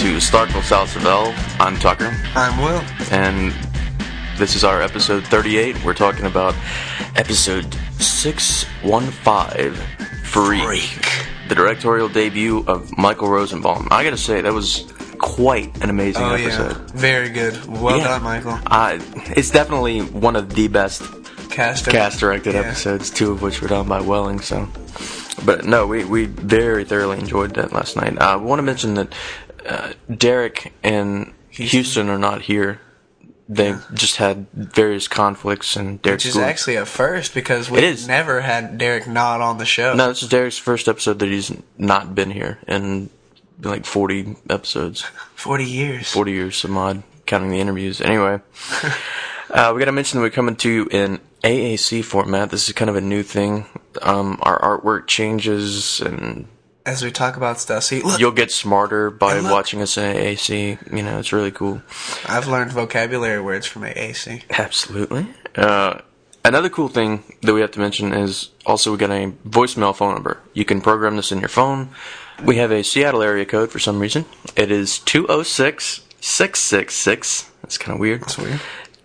to 0.00 0.16
Starkville 0.16 0.62
South 0.62 0.90
Seville. 0.90 1.34
I'm 1.60 1.76
Tucker, 1.76 2.10
I'm 2.34 2.58
Will. 2.62 2.80
and 3.10 3.52
this 4.38 4.56
is 4.56 4.64
our 4.64 4.80
episode 4.80 5.24
38. 5.26 5.84
We're 5.84 5.92
talking 5.94 6.24
about 6.24 6.54
episode 7.16 7.74
615 7.98 9.74
Freak, 10.24 10.62
Freak. 10.62 11.26
the 11.48 11.54
directorial 11.54 12.08
debut 12.08 12.64
of 12.66 12.96
Michael 12.96 13.28
Rosenbaum. 13.28 13.88
I 13.90 14.02
gotta 14.04 14.16
say, 14.16 14.40
that 14.40 14.52
was 14.54 14.90
quite 15.18 15.76
an 15.82 15.90
amazing 15.90 16.22
Oh 16.22 16.34
episode. 16.34 16.76
yeah, 16.78 16.86
very 16.94 17.28
good. 17.28 17.62
Well 17.66 17.98
Yeah. 17.98 18.04
done, 18.08 18.22
Michael. 18.22 18.58
Uh, 18.66 18.98
it's 19.36 19.50
definitely 19.50 20.00
one 20.00 20.34
of 20.36 20.54
the 20.54 20.68
best 20.68 21.02
Cast 21.50 21.86
cast 21.88 22.20
directed 22.20 22.54
Yeah. 22.54 22.60
episodes, 22.60 23.10
two 23.10 23.32
of 23.32 23.42
which 23.42 23.60
were 23.60 23.68
done 23.68 23.86
by 23.88 24.00
Welling. 24.00 24.40
So, 24.40 24.66
but 25.44 25.66
no, 25.66 25.86
we 25.86 26.04
we 26.04 26.24
very 26.24 26.84
thoroughly 26.84 27.18
enjoyed 27.18 27.54
that 27.56 27.72
last 27.72 27.96
night. 27.96 28.16
Uh, 28.18 28.24
I 28.32 28.36
want 28.36 28.60
to 28.60 28.62
mention 28.62 28.94
that 28.94 29.12
uh, 29.66 29.92
Derek 30.14 30.72
and 30.82 31.32
Houston. 31.50 32.08
are 32.08 32.18
not 32.18 32.42
here. 32.42 32.80
They 33.48 33.74
just 33.94 34.16
had 34.16 34.46
various 34.52 35.08
conflicts, 35.08 35.74
and 35.74 36.00
Derek. 36.02 36.18
Which 36.18 36.26
is 36.26 36.36
actually 36.36 36.76
a 36.76 36.86
first 36.86 37.34
because 37.34 37.68
we've 37.68 38.06
never 38.06 38.42
had 38.42 38.78
Derek 38.78 39.08
not 39.08 39.40
on 39.40 39.58
the 39.58 39.64
show. 39.64 39.94
no. 39.94 40.08
This 40.08 40.22
is 40.22 40.28
Derek's 40.28 40.58
first 40.58 40.86
episode 40.86 41.18
that 41.18 41.28
he's 41.28 41.52
not 41.76 42.14
been 42.14 42.30
here 42.30 42.58
in 42.68 43.10
like 43.60 43.86
forty 43.86 44.36
episodes, 44.48 45.00
Forty 45.34 45.64
years. 45.64 46.12
forty 46.12 46.30
years 46.32 46.56
some 46.56 46.76
odd, 46.76 47.02
counting 47.26 47.50
the 47.50 47.60
interviews. 47.60 48.00
Anyway. 48.00 48.40
Uh, 49.52 49.72
we 49.74 49.80
got 49.80 49.86
to 49.86 49.90
mention 49.92 50.16
that 50.16 50.22
we're 50.22 50.30
coming 50.30 50.54
to 50.54 50.70
you 50.70 50.86
in 50.92 51.18
AAC 51.42 52.04
format. 52.04 52.50
This 52.50 52.68
is 52.68 52.72
kind 52.72 52.88
of 52.88 52.94
a 52.94 53.00
new 53.00 53.24
thing. 53.24 53.66
Um, 54.00 54.38
our 54.42 54.60
artwork 54.60 55.08
changes, 55.08 56.00
and 56.00 56.46
As 56.86 57.02
we 57.02 57.10
talk 57.10 57.36
about 57.36 57.60
stuff, 57.60 57.84
see, 57.84 58.02
look, 58.02 58.18
you'll 58.18 58.32
get 58.32 58.50
smarter 58.50 59.10
by 59.10 59.38
look. 59.38 59.52
watching 59.52 59.82
us 59.82 59.98
in 59.98 60.16
AAC. 60.16 60.92
You 60.94 61.02
know, 61.02 61.18
it's 61.18 61.32
really 61.32 61.50
cool. 61.50 61.82
I've 62.26 62.48
learned 62.48 62.72
vocabulary 62.72 63.40
words 63.40 63.66
from 63.66 63.82
AAC. 63.82 64.44
Absolutely. 64.50 65.26
Uh, 65.54 66.00
another 66.44 66.70
cool 66.70 66.88
thing 66.88 67.22
that 67.42 67.52
we 67.52 67.60
have 67.60 67.70
to 67.72 67.80
mention 67.80 68.12
is 68.12 68.48
also 68.64 68.92
we 68.92 68.98
got 68.98 69.10
a 69.10 69.32
voicemail 69.46 69.94
phone 69.94 70.14
number. 70.14 70.40
You 70.54 70.64
can 70.64 70.80
program 70.80 71.16
this 71.16 71.30
in 71.32 71.40
your 71.40 71.48
phone. 71.50 71.90
We 72.44 72.56
have 72.56 72.72
a 72.72 72.82
Seattle 72.82 73.22
area 73.22 73.44
code 73.44 73.70
for 73.70 73.78
some 73.78 73.98
reason. 73.98 74.24
It 74.56 74.70
is 74.70 74.98
206 75.00 76.00
666. 76.20 77.50
That's 77.62 77.78
kind 77.78 77.94
of 77.94 78.00
weird. 78.00 78.22
That's 78.22 78.38
weird. 78.38 78.60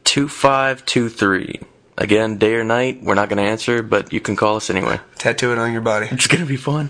2523. 0.06 1.59
Again, 1.98 2.38
day 2.38 2.56
or 2.56 2.64
night, 2.66 3.02
we're 3.04 3.16
not 3.16 3.30
going 3.30 3.38
to 3.38 3.50
answer, 3.50 3.82
but 3.82 4.12
you 4.12 4.20
can 4.20 4.36
call 4.36 4.58
us 4.58 4.70
anyway. 4.70 5.00
Tattoo 5.18 5.54
it 5.54 5.58
on 5.58 5.72
your 5.72 5.80
body. 5.82 6.08
It's 6.12 6.28
going 6.28 6.42
to 6.44 6.48
be 6.48 6.58
fun. 6.58 6.90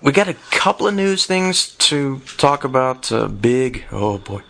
We 0.00 0.12
got 0.12 0.28
a 0.28 0.34
couple 0.52 0.86
of 0.86 0.94
news 0.94 1.26
things 1.26 1.74
to 1.78 2.20
talk 2.36 2.62
about. 2.62 3.10
Uh, 3.10 3.26
big, 3.26 3.84
oh 3.90 4.18
boy. 4.18 4.42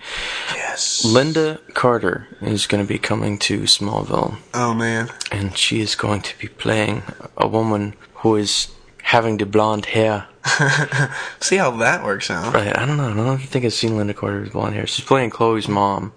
Yes. 0.54 1.02
Lynda 1.06 1.60
Carter 1.72 2.28
is 2.42 2.66
going 2.66 2.84
to 2.84 2.88
be 2.88 2.98
coming 2.98 3.38
to 3.38 3.60
Smallville, 3.62 4.36
Oh 4.52 4.74
man. 4.74 5.08
and 5.32 5.56
she 5.56 5.80
is 5.80 5.94
going 5.94 6.20
to 6.22 6.38
be 6.38 6.48
playing 6.48 7.02
a 7.38 7.48
woman 7.48 7.94
who 8.16 8.36
is 8.36 8.68
having 9.02 9.38
the 9.38 9.46
blonde 9.46 9.86
hair. 9.86 10.26
See 11.40 11.56
how 11.56 11.70
that 11.78 12.04
works 12.04 12.30
out. 12.30 12.52
Right, 12.54 12.76
I 12.78 12.84
don't 12.84 12.98
know. 12.98 13.04
I 13.10 13.14
don't 13.14 13.24
know 13.24 13.32
if 13.32 13.40
you 13.40 13.46
think 13.46 13.64
I've 13.64 13.72
seen 13.72 13.92
Lynda 13.92 14.14
Carter 14.14 14.40
with 14.42 14.52
blonde 14.52 14.74
hair. 14.74 14.86
She's 14.86 15.04
playing 15.06 15.30
Chloe's 15.30 15.68
mom, 15.68 16.12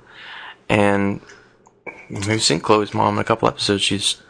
and 0.70 1.22
we've 2.28 2.42
seen 2.44 2.60
Chloe's 2.60 2.94
mom 2.94 3.16
in 3.16 3.20
a 3.20 3.24
couple 3.24 3.48
episodes. 3.48 3.82
She's 3.84 4.22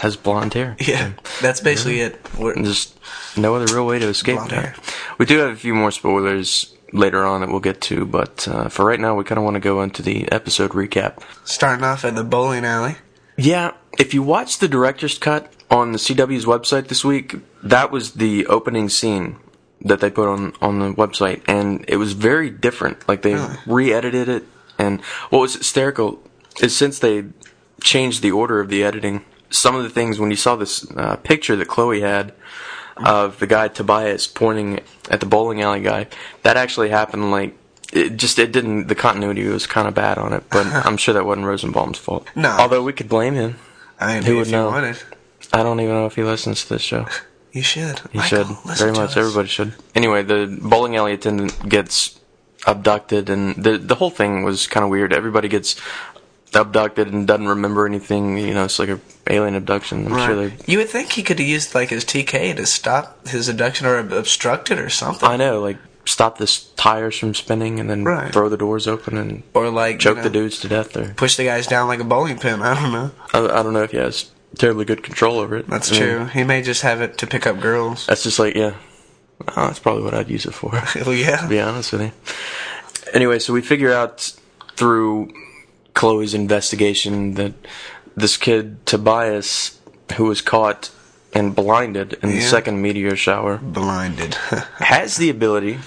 has 0.00 0.16
blonde 0.16 0.52
hair. 0.54 0.76
Yeah, 0.80 1.12
that's 1.40 1.60
basically 1.60 2.00
it. 2.00 2.18
We're- 2.38 2.60
just 2.62 2.98
no 3.36 3.54
other 3.54 3.72
real 3.74 3.86
way 3.86 3.98
to 3.98 4.06
escape 4.08 4.36
Blonde 4.36 4.50
that. 4.50 4.64
hair. 4.64 4.74
We 5.18 5.26
do 5.26 5.38
have 5.38 5.50
a 5.50 5.56
few 5.56 5.74
more 5.74 5.90
spoilers 5.90 6.74
later 6.92 7.24
on 7.24 7.40
that 7.40 7.50
we'll 7.50 7.60
get 7.60 7.80
to, 7.82 8.04
but 8.04 8.46
uh, 8.48 8.68
for 8.68 8.84
right 8.84 9.00
now, 9.00 9.14
we 9.14 9.24
kind 9.24 9.38
of 9.38 9.44
want 9.44 9.54
to 9.54 9.60
go 9.60 9.82
into 9.82 10.02
the 10.02 10.30
episode 10.30 10.70
recap. 10.72 11.22
Starting 11.44 11.84
off 11.84 12.04
at 12.04 12.14
the 12.14 12.24
bowling 12.24 12.64
alley. 12.64 12.96
Yeah, 13.38 13.72
if 13.98 14.14
you 14.14 14.22
watch 14.22 14.58
the 14.58 14.68
director's 14.68 15.18
cut 15.18 15.52
on 15.70 15.92
the 15.92 15.98
CW's 15.98 16.44
website 16.44 16.88
this 16.88 17.04
week, 17.04 17.36
that 17.62 17.90
was 17.90 18.12
the 18.14 18.46
opening 18.46 18.88
scene 18.88 19.36
that 19.82 20.00
they 20.00 20.10
put 20.10 20.28
on 20.28 20.52
on 20.62 20.78
the 20.78 20.92
website, 20.92 21.42
and 21.48 21.84
it 21.88 21.96
was 21.96 22.12
very 22.12 22.50
different. 22.50 23.06
Like 23.08 23.22
they 23.22 23.34
Really? 23.34 23.56
re-edited 23.66 24.28
it, 24.28 24.44
and 24.78 25.00
what 25.30 25.40
was 25.40 25.54
hysterical 25.54 26.22
is 26.60 26.76
since 26.76 26.98
they 26.98 27.24
changed 27.82 28.22
the 28.22 28.30
order 28.32 28.60
of 28.60 28.68
the 28.68 28.82
editing, 28.82 29.24
some 29.50 29.74
of 29.76 29.82
the 29.82 29.90
things 29.90 30.18
when 30.18 30.30
you 30.30 30.36
saw 30.36 30.56
this 30.56 30.90
uh, 30.96 31.16
picture 31.16 31.56
that 31.56 31.68
Chloe 31.68 32.00
had 32.00 32.32
of 32.96 33.38
the 33.40 33.46
guy 33.46 33.68
Tobias 33.68 34.26
pointing 34.26 34.80
at 35.10 35.20
the 35.20 35.26
bowling 35.26 35.60
alley 35.62 35.80
guy, 35.80 36.06
that 36.42 36.56
actually 36.56 36.88
happened 36.90 37.30
like. 37.30 37.56
It 37.92 38.16
just 38.16 38.40
it 38.40 38.50
didn't 38.50 38.88
the 38.88 38.96
continuity 38.96 39.46
was 39.46 39.64
kind 39.68 39.86
of 39.86 39.94
bad 39.94 40.18
on 40.18 40.32
it, 40.32 40.42
but 40.50 40.66
I'm 40.86 40.96
sure 40.96 41.14
that 41.14 41.24
wasn't 41.24 41.46
Rosenbaum's 41.46 41.98
fault. 41.98 42.26
No. 42.34 42.48
although 42.50 42.82
we 42.82 42.92
could 42.92 43.08
blame 43.08 43.34
him. 43.34 43.58
I 44.00 44.14
mean, 44.14 44.24
Who 44.24 44.40
if 44.40 44.46
would 44.48 44.52
know? 44.52 44.66
wanted, 44.66 44.98
I 45.52 45.62
don't 45.62 45.78
even 45.78 45.94
know 45.94 46.06
if 46.06 46.16
he 46.16 46.24
listens 46.24 46.64
to 46.64 46.70
this 46.74 46.82
show. 46.82 47.06
you 47.52 47.62
should. 47.62 48.00
He 48.10 48.18
Michael, 48.18 48.44
should. 48.56 48.76
Very 48.76 48.90
much. 48.90 49.10
us. 49.10 49.16
Everybody 49.16 49.46
should. 49.48 49.72
Anyway, 49.94 50.22
the 50.24 50.58
bowling 50.60 50.96
alley 50.96 51.12
attendant 51.12 51.68
gets 51.68 52.18
abducted, 52.66 53.30
and 53.30 53.54
the 53.54 53.78
the 53.78 53.94
whole 53.94 54.10
thing 54.10 54.42
was 54.42 54.66
kind 54.66 54.82
of 54.82 54.90
weird. 54.90 55.12
Everybody 55.12 55.46
gets 55.48 55.76
abducted 56.54 57.12
and 57.12 57.26
doesn't 57.26 57.48
remember 57.48 57.86
anything. 57.86 58.38
You 58.38 58.54
know, 58.54 58.64
it's 58.64 58.78
like 58.78 58.88
a 58.88 59.00
alien 59.28 59.54
abduction. 59.54 60.06
I'm 60.06 60.18
sure 60.26 60.36
Right. 60.46 60.58
they. 60.66 60.72
You 60.72 60.78
would 60.78 60.88
think 60.88 61.12
he 61.12 61.22
could 61.22 61.38
have 61.38 61.48
used 61.48 61.74
like 61.74 61.90
his 61.90 62.04
TK 62.04 62.54
to 62.56 62.66
stop 62.66 63.26
his 63.28 63.48
abduction 63.48 63.86
or 63.86 63.98
obstruct 63.98 64.70
it 64.70 64.78
or 64.78 64.88
something. 64.88 65.28
I 65.28 65.36
know, 65.36 65.60
like 65.60 65.78
stop 66.04 66.38
the 66.38 66.46
tires 66.76 67.18
from 67.18 67.34
spinning 67.34 67.80
and 67.80 67.90
then 67.90 68.04
Right. 68.04 68.32
throw 68.32 68.48
the 68.48 68.56
doors 68.56 68.86
open 68.86 69.18
and 69.18 69.42
Or 69.54 69.68
like 69.70 69.98
choke 69.98 70.18
you 70.18 70.22
the 70.22 70.30
dudes 70.30 70.60
to 70.60 70.68
death. 70.68 70.96
Or 70.96 71.12
push 71.14 71.36
the 71.36 71.44
guys 71.44 71.66
down 71.66 71.88
like 71.88 72.00
a 72.00 72.04
bowling 72.04 72.38
pin. 72.38 72.62
I 72.62 72.80
don't 72.80 72.92
know. 72.92 73.10
I, 73.34 73.58
I 73.58 73.62
don't 73.62 73.72
know 73.72 73.82
if 73.82 73.90
he 73.90 73.96
has 73.98 74.30
terribly 74.56 74.84
good 74.84 75.02
control 75.02 75.38
over 75.40 75.56
it. 75.56 75.66
That's 75.68 75.90
I 75.90 75.94
mean, 75.94 76.02
true. 76.02 76.24
He 76.26 76.44
may 76.44 76.62
just 76.62 76.82
have 76.82 77.00
it 77.00 77.18
to 77.18 77.26
pick 77.26 77.46
up 77.46 77.60
girls. 77.60 78.06
That's 78.06 78.22
just 78.22 78.38
like 78.38 78.54
yeah. 78.54 78.74
Oh, 79.48 79.66
that's 79.66 79.80
probably 79.80 80.02
what 80.04 80.14
I'd 80.14 80.30
use 80.30 80.46
it 80.46 80.54
for. 80.54 80.70
Oh 81.04 81.10
yeah. 81.10 81.38
to 81.42 81.48
be 81.48 81.60
honest 81.60 81.92
with 81.92 82.02
you. 82.02 82.12
Anyway, 83.12 83.38
so 83.38 83.52
we 83.52 83.60
figure 83.60 83.92
out 83.92 84.32
through 84.76 85.28
Chloe's 85.96 86.34
investigation 86.34 87.34
that 87.34 87.54
this 88.14 88.36
kid 88.36 88.84
Tobias, 88.86 89.80
who 90.16 90.26
was 90.26 90.42
caught 90.42 90.90
and 91.32 91.56
blinded 91.56 92.12
in 92.22 92.28
the 92.28 92.40
second 92.40 92.80
meteor 92.80 93.16
shower, 93.16 93.56
Blinded. 93.56 94.34
has 94.78 95.16
the 95.16 95.30
ability 95.30 95.78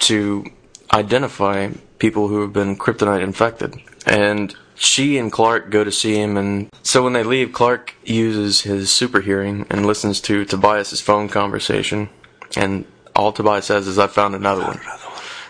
to 0.00 0.44
identify 0.92 1.70
people 1.98 2.28
who 2.28 2.42
have 2.42 2.52
been 2.52 2.76
kryptonite 2.76 3.22
infected. 3.22 3.74
And 4.06 4.54
she 4.74 5.16
and 5.16 5.32
Clark 5.32 5.70
go 5.70 5.82
to 5.82 5.90
see 5.90 6.14
him, 6.16 6.36
and 6.36 6.68
so 6.82 7.02
when 7.02 7.14
they 7.14 7.22
leave, 7.22 7.52
Clark 7.52 7.94
uses 8.04 8.62
his 8.62 8.90
super 8.90 9.22
hearing 9.22 9.66
and 9.70 9.86
listens 9.86 10.20
to 10.22 10.44
Tobias's 10.44 11.00
phone 11.00 11.28
conversation, 11.28 12.10
and 12.54 12.84
all 13.16 13.32
Tobias 13.32 13.66
says 13.66 13.86
is, 13.86 13.98
"I 13.98 14.08
found 14.08 14.34
another 14.34 14.64
one." 14.64 14.80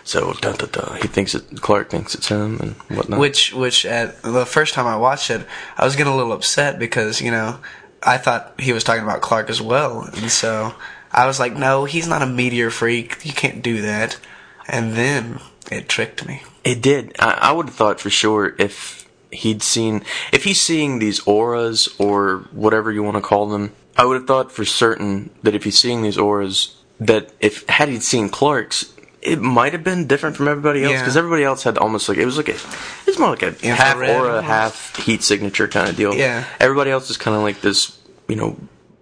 So 0.05 0.33
he 0.33 1.07
thinks 1.07 1.35
it. 1.35 1.61
Clark 1.61 1.89
thinks 1.89 2.15
it's 2.15 2.29
him, 2.29 2.59
and 2.61 2.97
whatnot. 2.97 3.19
which 3.19 3.53
which 3.53 3.85
at 3.85 4.21
the 4.21 4.45
first 4.45 4.73
time 4.73 4.85
I 4.85 4.95
watched 4.95 5.29
it, 5.29 5.45
I 5.77 5.83
was 5.83 5.95
getting 5.95 6.13
a 6.13 6.15
little 6.15 6.31
upset 6.31 6.79
because 6.79 7.21
you 7.21 7.31
know 7.31 7.59
I 8.03 8.17
thought 8.17 8.53
he 8.59 8.71
was 8.71 8.83
talking 8.83 9.03
about 9.03 9.21
Clark 9.21 9.49
as 9.49 9.61
well, 9.61 10.01
and 10.13 10.29
so 10.31 10.75
I 11.15 11.27
was 11.27 11.39
like, 11.39 11.55
no, 11.55 11.85
he's 11.85 12.07
not 12.07 12.21
a 12.21 12.27
meteor 12.27 12.69
freak. 12.69 13.25
You 13.25 13.31
can't 13.31 13.63
do 13.63 13.81
that. 13.81 14.19
And 14.67 14.93
then 14.93 15.39
it 15.71 15.87
tricked 15.87 16.27
me. 16.27 16.43
It 16.65 16.81
did. 16.81 17.15
I, 17.17 17.39
I 17.41 17.51
would 17.53 17.67
have 17.67 17.75
thought 17.75 18.01
for 18.01 18.09
sure 18.09 18.53
if 18.59 19.07
he'd 19.31 19.63
seen, 19.63 20.03
if 20.33 20.43
he's 20.43 20.59
seeing 20.59 20.99
these 20.99 21.25
auras 21.25 21.87
or 21.97 22.47
whatever 22.51 22.91
you 22.91 23.01
want 23.01 23.15
to 23.15 23.21
call 23.21 23.47
them, 23.47 23.71
I 23.97 24.03
would 24.03 24.15
have 24.15 24.27
thought 24.27 24.51
for 24.51 24.65
certain 24.65 25.29
that 25.41 25.55
if 25.55 25.63
he's 25.63 25.79
seeing 25.79 26.01
these 26.01 26.17
auras, 26.17 26.75
that 26.99 27.31
if 27.39 27.65
had 27.69 27.87
he 27.87 27.99
seen 28.01 28.27
Clark's, 28.27 28.93
it 29.25 29.41
might 29.41 29.73
have 29.73 29.83
been 29.83 30.07
different 30.07 30.35
from 30.37 30.47
everybody 30.47 30.83
else 30.83 30.93
Yeah. 30.93 30.99
because 31.01 31.17
everybody 31.17 31.43
else 31.43 31.63
had 31.63 31.77
almost 31.77 32.07
like 32.07 32.17
it 32.17 32.25
was 32.25 32.37
like 32.37 32.47
a, 32.49 32.55
it 32.55 33.05
was 33.07 33.17
more 33.19 33.29
like 33.31 33.41
a 33.43 33.51
half 33.67 33.93
Infrared 33.95 34.21
aura, 34.21 34.41
half 34.41 34.95
heat 34.97 35.23
signature 35.23 35.67
kind 35.67 35.89
of 35.89 35.95
deal. 35.95 36.13
Yeah. 36.13 36.43
Everybody 36.59 36.91
else 36.91 37.09
is 37.09 37.17
kind 37.17 37.35
of 37.35 37.41
like 37.43 37.61
this, 37.61 37.97
you 38.27 38.35
know, 38.35 38.57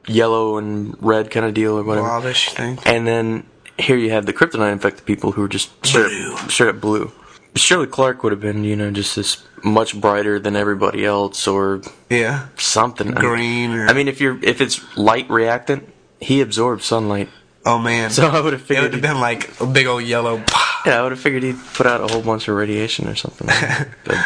yellow 0.08 0.58
and 0.58 0.96
red 1.02 1.30
kind 1.31 1.46
of 1.46 1.54
deal 1.54 1.78
or 1.78 1.84
whatever. 1.84 2.08
Wabish 2.08 2.50
thing. 2.54 2.80
And 2.86 3.06
then 3.08 3.46
here 3.78 3.98
you 3.98 4.12
have 4.12 4.25
the 4.25 4.34
kryptonite 4.34 4.72
infected 4.72 5.06
people 5.06 5.31
who 5.34 5.44
are 5.44 5.48
just 5.50 5.70
straight, 5.86 6.08
Blue. 6.10 6.34
Up, 6.36 6.52
straight 6.52 6.70
up 6.70 6.81
blue. 6.81 7.12
Surely 7.56 7.88
Clark 7.88 8.24
would 8.24 8.31
have 8.31 8.42
been, 8.42 8.64
you 8.64 8.75
know, 8.75 8.90
just 8.92 9.16
this 9.16 9.46
much 9.64 10.00
brighter 10.00 10.40
than 10.40 10.56
everybody 10.56 11.06
else 11.06 11.48
or 11.48 11.81
Yeah. 12.10 12.48
something. 12.58 13.12
Green 13.12 13.72
or- 13.74 13.88
I 13.88 13.94
mean, 13.94 14.08
if 14.08 14.20
you're 14.22 14.40
if 14.44 14.60
it's 14.62 14.81
light 14.98 15.30
reactant, 15.30 15.88
he 16.20 16.42
absorbs 16.42 16.86
sunlight. 16.86 17.30
Oh 17.65 17.80
man. 17.80 18.10
So 18.10 18.27
I 18.27 18.42
would 18.42 18.54
have 18.54 18.62
figured 18.62 18.86
it 18.86 18.88
would 18.88 18.94
have 18.94 19.01
been 19.01 19.21
like 19.21 19.60
a 19.62 19.65
big 19.65 19.88
old 19.88 20.04
yellow. 20.04 20.44
yeah, 20.86 21.00
I 21.00 21.01
would 21.04 21.12
have 21.12 21.19
figured 21.21 21.44
he'd 21.44 21.57
put 21.74 21.86
out 21.86 22.01
a 22.01 22.12
whole 22.13 22.21
bunch 22.21 22.48
of 22.48 22.56
radiation 22.56 23.07
or 23.07 23.15
something. 23.15 23.48
but 24.04 24.18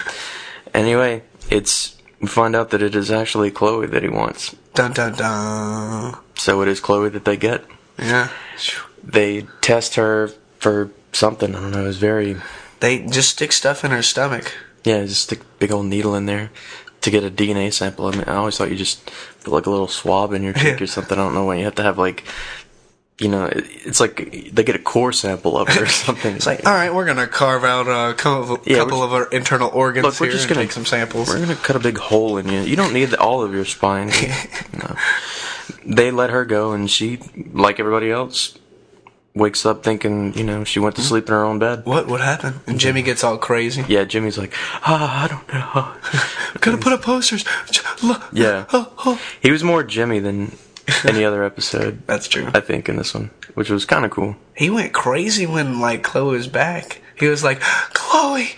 anyway, 0.73 1.21
it's 1.49 1.95
we 2.19 2.27
find 2.27 2.55
out 2.55 2.71
that 2.71 2.81
it 2.81 2.95
is 2.95 3.11
actually 3.11 3.51
Chloe 3.51 3.85
that 3.87 4.01
he 4.03 4.09
wants. 4.09 4.55
Dun 4.73 4.93
dun 4.93 5.13
dun. 5.13 6.17
So 6.35 6.61
it 6.61 6.67
is 6.67 6.79
Chloe 6.79 7.09
that 7.09 7.25
they 7.25 7.37
get. 7.37 7.63
Yeah. 7.99 8.29
They 9.03 9.45
test 9.61 9.95
her 9.95 10.29
for 10.59 10.91
something. 11.13 11.55
I 11.55 11.59
don't 11.61 11.71
know. 11.71 11.83
It 11.83 11.87
was 11.87 11.97
very 11.97 12.37
They 12.79 13.05
just 13.05 13.29
stick 13.29 13.51
stuff 13.51 13.83
in 13.85 13.91
her 13.91 14.01
stomach. 14.03 14.53
yeah, 14.83 15.03
just 15.05 15.23
stick 15.23 15.41
a 15.41 15.45
big 15.59 15.71
old 15.71 15.85
needle 15.85 16.15
in 16.15 16.25
there 16.25 16.49
to 17.01 17.11
get 17.11 17.23
a 17.23 17.29
DNA 17.29 17.71
sample. 17.71 18.07
I 18.07 18.11
mean, 18.11 18.23
I 18.27 18.35
always 18.35 18.57
thought 18.57 18.69
you 18.71 18.75
just 18.75 19.05
put 19.43 19.53
like 19.53 19.65
a 19.67 19.69
little 19.69 19.87
swab 19.87 20.33
in 20.33 20.41
your 20.43 20.53
cheek 20.53 20.79
Yeah. 20.79 20.83
or 20.83 20.87
something. 20.87 21.17
I 21.17 21.21
don't 21.21 21.33
know 21.35 21.45
why 21.45 21.55
you 21.57 21.65
have 21.65 21.75
to 21.75 21.83
have 21.83 21.97
like. 21.99 22.23
You 23.19 23.29
know, 23.29 23.49
it's 23.51 23.99
like 23.99 24.51
they 24.53 24.63
get 24.63 24.75
a 24.75 24.79
core 24.79 25.11
sample 25.11 25.57
of 25.57 25.69
it 25.69 25.77
or 25.81 25.85
something. 26.05 26.35
It's 26.35 26.45
like, 26.45 26.67
all 26.67 26.73
right, 26.73 26.93
we're 26.93 27.05
gonna 27.07 27.25
carve 27.25 27.63
out 27.63 27.87
a 27.87 28.13
couple, 28.13 28.59
Yeah, 28.63 28.77
couple 28.77 29.01
of 29.01 29.11
our 29.11 29.25
internal 29.29 29.69
organs 29.73 30.03
Look, 30.05 30.19
we're 30.19 30.29
just 30.31 30.43
and 30.45 30.49
gonna- 30.53 30.61
take 30.67 30.71
some 30.71 30.85
samples. 30.85 31.27
We're 31.29 31.39
gonna 31.39 31.55
cut 31.55 31.75
a 31.75 31.79
big 31.79 31.97
hole 31.97 32.37
in 32.37 32.47
you. 32.47 32.59
You 32.61 32.75
don't 32.75 32.93
need 32.93 33.15
all 33.15 33.41
of 33.41 33.53
your 33.53 33.65
spine. 33.65 34.09
no. 34.77 34.95
They 35.83 36.11
let 36.11 36.29
her 36.29 36.45
go, 36.45 36.73
and 36.73 36.91
she, 36.91 37.17
like 37.53 37.79
everybody 37.79 38.11
else, 38.11 38.57
wakes 39.33 39.65
up 39.65 39.83
thinking, 39.83 40.33
you 40.37 40.43
know, 40.43 40.63
she 40.63 40.79
went 40.79 40.95
to 40.97 41.01
sleep 41.01 41.25
in 41.27 41.33
her 41.33 41.43
own 41.43 41.57
bed. 41.59 41.85
What? 41.85 42.07
What 42.07 42.21
happened? 42.21 42.59
And 42.67 42.79
Jimmy 42.79 43.01
gets 43.01 43.23
all 43.23 43.37
crazy. 43.39 43.83
Yeah, 43.87 44.03
Jimmy's 44.03 44.37
like, 44.37 44.53
ah, 44.83 45.23
I 45.23 45.27
don't 45.27 45.47
know. 45.53 46.59
Gonna 46.61 46.77
put 46.77 46.93
up 46.93 47.01
posters. 47.01 47.43
Yeah. 48.31 48.65
Oh, 48.73 48.91
oh. 49.05 49.21
He 49.41 49.51
was 49.51 49.63
more 49.63 49.83
Jimmy 49.83 50.19
than 50.19 50.55
any 51.05 51.23
other 51.25 51.43
episode, 51.43 52.01
That's 52.07 52.27
true. 52.27 52.49
I 52.53 52.59
think, 52.59 52.87
in 52.89 52.95
this 52.97 53.13
one, 53.13 53.31
which 53.55 53.69
was 53.69 53.85
kind 53.85 54.05
of 54.05 54.11
cool. 54.11 54.35
He 54.55 54.69
went 54.69 54.93
crazy 54.93 55.45
when 55.45 55.79
like 55.79 56.03
Chloe 56.03 56.37
was 56.37 56.47
back. 56.47 57.01
He 57.15 57.27
was 57.27 57.43
like, 57.43 57.59
Chloe, 57.61 58.49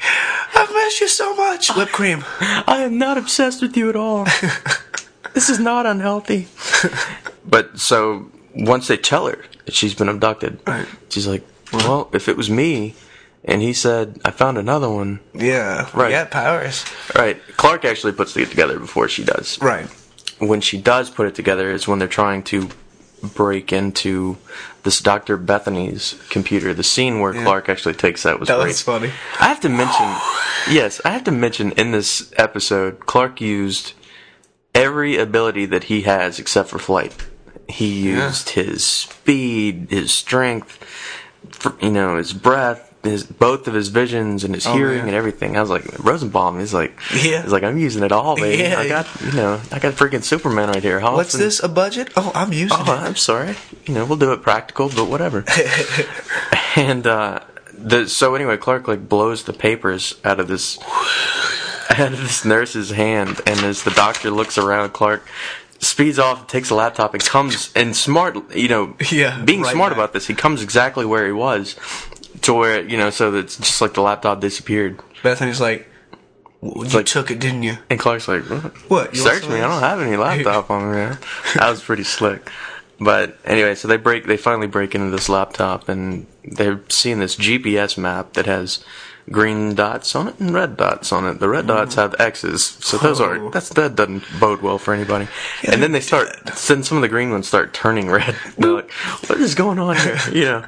I've 0.56 0.70
missed 0.72 1.00
you 1.02 1.08
so 1.08 1.34
much. 1.36 1.74
Whipped 1.76 1.92
cream. 1.94 2.24
I 2.40 2.82
am 2.84 2.98
not 2.98 3.18
obsessed 3.18 3.62
with 3.62 3.78
you 3.78 3.90
at 3.90 3.96
all. 3.96 4.26
this 5.34 5.50
is 5.50 5.60
not 5.60 5.86
unhealthy. 5.86 6.48
but 7.46 7.80
so 7.80 8.30
once 8.56 8.88
they 8.88 8.98
tell 8.98 9.28
her 9.28 9.44
that 9.66 9.74
she's 9.74 9.94
been 9.96 10.10
abducted, 10.10 10.60
Right. 10.68 10.88
she's 11.10 11.28
like, 11.28 11.44
"Well, 11.72 12.10
if 12.14 12.28
it 12.28 12.36
was 12.36 12.50
me," 12.50 12.96
and 13.46 13.62
he 13.62 13.72
said, 13.74 14.20
"I 14.26 14.32
found 14.32 14.58
another 14.58 14.90
one." 14.90 15.20
Yeah. 15.34 15.90
Right. 15.94 16.12
Yeah, 16.12 16.26
powers. 16.26 16.84
Right. 17.16 17.42
Clark 17.58 17.86
actually 17.86 18.14
puts 18.14 18.36
it 18.36 18.50
together 18.50 18.78
before 18.80 19.08
she 19.08 19.24
does. 19.24 19.58
Right. 19.62 19.88
When 20.40 20.62
she 20.62 20.78
does 20.82 21.10
put 21.10 21.28
it 21.28 21.36
together, 21.36 21.70
is 21.72 21.88
when 21.88 22.00
they're 22.00 22.08
trying 22.08 22.44
to 22.44 22.70
break 23.36 23.74
into 23.74 24.38
this 24.84 25.02
Dr. 25.02 25.36
Bethany's 25.36 26.16
computer. 26.30 26.74
The 26.74 26.84
scene 26.84 27.20
where 27.20 27.34
Yeah. 27.36 27.44
Clark 27.44 27.68
actually 27.68 27.96
takes 27.96 28.24
that 28.24 28.40
was 28.40 28.48
That 28.48 28.56
great. 28.60 28.68
was 28.70 28.82
funny. 28.82 29.12
I 29.42 29.50
have 29.50 29.60
to 29.62 29.70
mention, 29.70 30.16
yes, 30.74 31.02
I 31.04 31.10
have 31.12 31.26
to 31.26 31.32
mention 31.32 31.74
in 31.74 31.92
this 31.92 32.32
episode, 32.38 33.06
Clark 33.06 33.42
used 33.42 33.92
every 34.74 35.18
ability 35.18 35.66
that 35.66 35.86
he 35.86 36.04
has 36.04 36.40
except 36.40 36.70
for 36.70 36.80
flight. 36.80 37.14
He 37.68 38.10
Yeah. 38.12 38.28
used 38.28 38.52
his 38.52 38.84
speed, 38.86 39.88
his 39.90 40.14
strength, 40.14 40.80
you 41.82 41.92
know, 41.92 42.16
his 42.18 42.32
breath, 42.32 42.89
his 43.04 43.24
both 43.24 43.68
of 43.68 43.74
his 43.74 43.88
visions 43.88 44.44
and 44.44 44.54
his 44.54 44.68
Oh, 44.68 44.74
hearing 44.74 44.98
yeah. 45.00 45.06
and 45.06 45.16
everything. 45.16 45.56
I 45.58 45.62
was 45.62 45.70
like, 45.70 45.86
Rosenbaum 46.04 46.60
is 46.60 46.74
like, 46.74 46.98
Yeah. 47.14 47.42
he's 47.44 47.52
like, 47.52 47.64
I'm 47.64 47.78
using 47.78 48.04
it 48.04 48.12
all, 48.12 48.36
baby. 48.36 48.64
Yeah. 48.64 48.80
I 48.80 48.88
got, 48.90 49.08
you 49.22 49.32
know, 49.34 49.62
I 49.72 49.80
got 49.80 49.94
freaking 49.94 50.24
Superman 50.24 50.68
right 50.70 50.84
here. 50.84 51.00
How 51.00 51.16
What's 51.16 51.34
often- 51.34 51.46
this? 51.46 51.64
A 51.64 51.70
budget? 51.70 52.10
Oh, 52.18 52.32
I'm 52.36 52.52
using 52.52 52.78
Oh, 52.78 52.94
I'm 52.94 53.16
sorry. 53.16 53.56
You 53.86 53.94
know, 53.94 54.06
we'll 54.06 54.18
do 54.18 54.34
it 54.34 54.42
practical, 54.42 54.90
but 54.90 55.06
whatever. 55.08 55.46
and 56.76 57.06
uh, 57.08 57.40
the 57.74 58.08
so 58.10 58.36
anyway, 58.36 58.58
Clark 58.58 58.88
like 58.88 59.08
blows 59.08 59.44
the 59.44 59.54
papers 59.54 60.16
out 60.26 60.40
of 60.40 60.48
this 60.48 60.78
out 61.92 62.14
of 62.14 62.20
this 62.20 62.44
nurse's 62.46 62.92
hand, 62.92 63.42
and 63.48 63.60
as 63.62 63.84
the 63.84 63.92
doctor 63.92 64.30
looks 64.30 64.58
around, 64.58 64.92
Clark 64.94 65.26
speeds 65.80 66.20
off, 66.20 66.48
takes 66.48 66.70
a 66.70 66.76
laptop, 66.76 67.14
and 67.14 67.24
comes 67.24 67.72
and 67.76 67.96
smart. 67.96 68.36
You 68.56 68.68
know, 68.68 68.96
Yeah, 69.10 69.42
being 69.44 69.62
right 69.62 69.72
smart 69.74 69.94
about 69.94 70.14
this, 70.14 70.28
he 70.28 70.34
comes 70.36 70.62
exactly 70.62 71.06
where 71.06 71.26
he 71.26 71.32
was, 71.32 71.76
to 72.42 72.54
where 72.54 72.82
you 72.82 72.98
know, 72.98 73.10
so 73.10 73.32
that 73.32 73.40
it's 73.40 73.58
just 73.58 73.82
like 73.82 73.94
the 73.94 74.02
laptop 74.02 74.40
disappeared. 74.42 75.00
Bethany's 75.24 75.60
like, 75.62 75.90
"W- 76.64 76.88
you 76.90 76.98
like- 76.98 77.06
took 77.06 77.32
it, 77.32 77.40
didn't 77.40 77.64
you? 77.64 77.78
And 77.90 78.00
Clark's 78.00 78.28
like, 78.28 78.44
what? 78.50 78.64
What, 78.90 79.16
you 79.16 79.22
Search 79.22 79.48
me. 79.48 79.56
I 79.56 79.68
don't 79.68 79.82
have 79.82 80.00
any 80.02 80.16
laptop 80.26 80.70
on 80.72 80.90
me, 80.90 80.98
man. 80.98 81.18
That 81.56 81.70
was 81.70 81.82
pretty 81.84 82.04
slick. 82.04 82.50
But 83.02 83.38
anyway, 83.46 83.76
so 83.76 83.88
they 83.88 83.98
break. 83.98 84.26
They 84.26 84.38
finally 84.38 84.68
break 84.68 84.94
into 84.96 85.10
this 85.10 85.30
laptop, 85.30 85.88
and 85.90 86.26
they're 86.44 86.82
seeing 86.90 87.20
this 87.20 87.36
GPS 87.36 87.98
map 87.98 88.34
that 88.34 88.46
has 88.46 88.84
green 89.32 89.76
dots 89.76 90.16
on 90.16 90.28
it 90.28 90.40
and 90.40 90.54
red 90.54 90.76
dots 90.78 91.12
on 91.12 91.26
it. 91.28 91.40
The 91.40 91.50
red 91.50 91.68
dots 91.68 91.96
have 91.96 92.16
X's, 92.20 92.64
so 92.80 92.98
those 92.98 93.20
Oh. 93.22 93.26
are 93.26 93.50
that's 93.52 93.70
that 93.70 93.96
doesn't 93.96 94.24
bode 94.40 94.62
well 94.62 94.78
for 94.78 94.94
anybody. 94.94 95.28
and 95.68 95.82
then 95.84 95.92
they 95.92 96.00
start. 96.02 96.30
Then 96.68 96.84
some 96.84 96.98
of 96.98 97.02
the 97.02 97.08
green 97.10 97.32
ones 97.32 97.48
start 97.48 97.74
turning 97.74 98.10
red. 98.10 98.36
They're 98.58 98.72
like, 98.72 98.92
"What 99.28 99.40
is 99.40 99.56
going 99.56 99.80
on 99.80 99.96
here?" 99.98 100.18
You 100.34 100.46
know. 100.46 100.66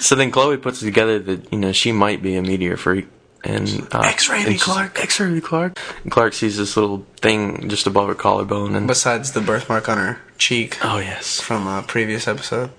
So 0.00 0.14
then 0.14 0.30
Chloe 0.30 0.56
puts 0.56 0.80
together 0.80 1.18
that 1.20 1.52
you 1.52 1.58
know 1.58 1.72
she 1.72 1.92
might 1.92 2.22
be 2.22 2.36
a 2.36 2.42
meteor 2.42 2.76
freak. 2.76 3.06
And 3.44 3.88
uh, 3.90 4.02
X-ray 4.04 4.44
and 4.44 4.60
Clark. 4.60 5.00
X-ray 5.02 5.40
Clark. 5.40 5.76
And 6.04 6.12
Clark 6.12 6.32
sees 6.32 6.58
this 6.58 6.76
little 6.76 7.04
thing 7.16 7.68
just 7.68 7.88
above 7.88 8.06
her 8.06 8.14
collarbone, 8.14 8.76
and 8.76 8.86
Besides 8.86 9.32
the 9.32 9.40
birthmark 9.40 9.88
on 9.88 9.98
her 9.98 10.20
cheek 10.38 10.78
oh 10.84 10.98
yes, 10.98 11.40
from 11.40 11.66
a 11.66 11.82
previous 11.82 12.28
episode. 12.28 12.70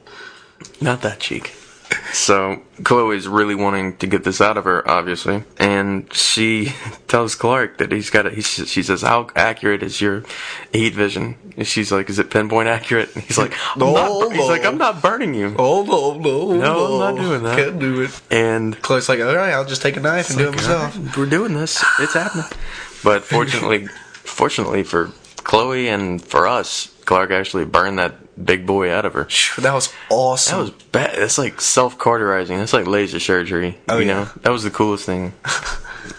not 0.80 1.02
that 1.02 1.20
cheek. 1.20 1.54
So 2.14 2.62
Chloe's 2.84 3.28
really 3.28 3.56
wanting 3.56 3.98
to 3.98 4.08
get 4.08 4.24
this 4.24 4.40
out 4.42 4.58
of 4.58 4.66
her, 4.66 4.88
obviously, 4.90 5.44
and 5.58 6.12
she 6.14 6.74
tells 7.08 7.36
Clark 7.36 7.78
that 7.80 7.92
he's 7.92 8.10
got. 8.10 8.32
He, 8.32 8.42
she 8.42 8.84
says, 8.84 9.02
"How 9.02 9.28
accurate 9.36 9.84
is 9.84 10.00
your 10.02 10.24
heat 10.72 10.94
vision?" 10.94 11.36
And 11.58 11.68
she's 11.68 11.92
like, 11.92 12.10
"Is 12.10 12.20
it 12.20 12.30
pinpoint 12.30 12.68
accurate?" 12.70 13.14
And 13.16 13.24
he's 13.24 13.38
like, 13.38 13.54
I'm 13.76 13.80
No, 13.80 13.94
not, 13.94 14.30
bur-" 14.30 14.36
"He's 14.36 14.48
like, 14.48 14.66
I'm 14.66 14.78
not 14.78 15.02
burning 15.02 15.34
you." 15.34 15.56
Oh 15.58 15.84
no, 15.84 16.14
no, 16.18 16.54
No, 16.54 16.58
no, 16.58 17.04
I'm 17.04 17.16
not 17.16 17.22
doing 17.22 17.44
that. 17.44 17.58
Can't 17.58 17.80
do 17.80 18.02
it. 18.02 18.22
And 18.32 18.80
Chloe's 18.82 19.10
like, 19.10 19.20
all 19.20 19.36
right, 19.36 19.52
I'll 19.54 19.66
just 19.66 19.82
take 19.82 19.98
a 19.98 20.00
knife 20.02 20.30
and 20.30 20.40
do 20.40 20.48
it 20.50 20.56
myself. 20.56 20.96
"Alright, 20.98 21.18
We're 21.18 21.26
doing 21.26 21.54
this. 21.54 21.84
It's 22.00 22.14
happening. 22.14 22.46
But 23.04 23.24
fortunately, 23.24 23.88
fortunately 23.88 24.84
for 24.84 25.12
Chloe 25.38 25.90
and 25.90 26.24
for 26.24 26.48
us, 26.48 26.94
Clark 27.06 27.32
actually 27.32 27.66
burned 27.66 28.00
that 28.00 28.16
big 28.42 28.66
boy 28.66 28.92
out 28.92 29.06
of 29.06 29.14
her. 29.14 29.28
That 29.60 29.74
was 29.74 29.94
awesome. 30.10 30.58
That 30.58 30.62
was 30.62 30.72
bad. 30.72 31.18
That's 31.18 31.38
like 31.38 31.62
self 31.62 31.98
cauterizing. 31.98 32.58
That's 32.58 32.74
like 32.74 32.88
laser 32.88 33.20
surgery. 33.20 33.78
Oh, 33.90 34.00
you 34.00 34.08
yeah. 34.08 34.14
know, 34.14 34.30
that 34.42 34.52
was 34.52 34.64
the 34.64 34.72
coolest 34.72 35.06
thing 35.06 35.34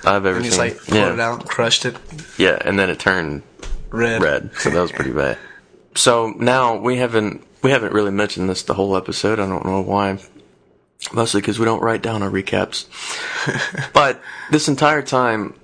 I've 0.05 0.27
ever 0.27 0.37
and 0.37 0.45
he's 0.45 0.55
seen. 0.55 0.61
like 0.61 0.79
pulled 0.79 0.99
yeah. 0.99 1.13
it 1.13 1.21
out, 1.21 1.41
and 1.41 1.49
crushed 1.49 1.85
it, 1.85 1.97
yeah, 2.39 2.59
and 2.65 2.79
then 2.79 2.91
it 2.91 2.99
turned 2.99 3.43
red. 3.91 4.23
red. 4.23 4.51
So 4.57 4.71
that 4.71 4.81
was 4.81 4.93
pretty 4.93 5.13
bad. 5.13 5.39
So 5.95 6.33
now 6.39 6.77
we 6.77 6.97
haven't 6.99 7.45
we 7.63 7.71
haven't 7.71 7.93
really 7.93 8.11
mentioned 8.11 8.49
this 8.49 8.63
the 8.63 8.75
whole 8.75 8.97
episode. 8.97 9.39
I 9.39 9.47
don't 9.47 9.65
know 9.65 9.83
why. 9.83 10.19
Mostly 11.13 11.41
because 11.41 11.59
we 11.59 11.67
don't 11.67 11.83
write 11.83 12.03
down 12.03 12.23
our 12.23 12.31
recaps. 12.31 12.87
but 13.93 14.21
this 14.51 14.69
entire 14.69 15.03
time, 15.03 15.55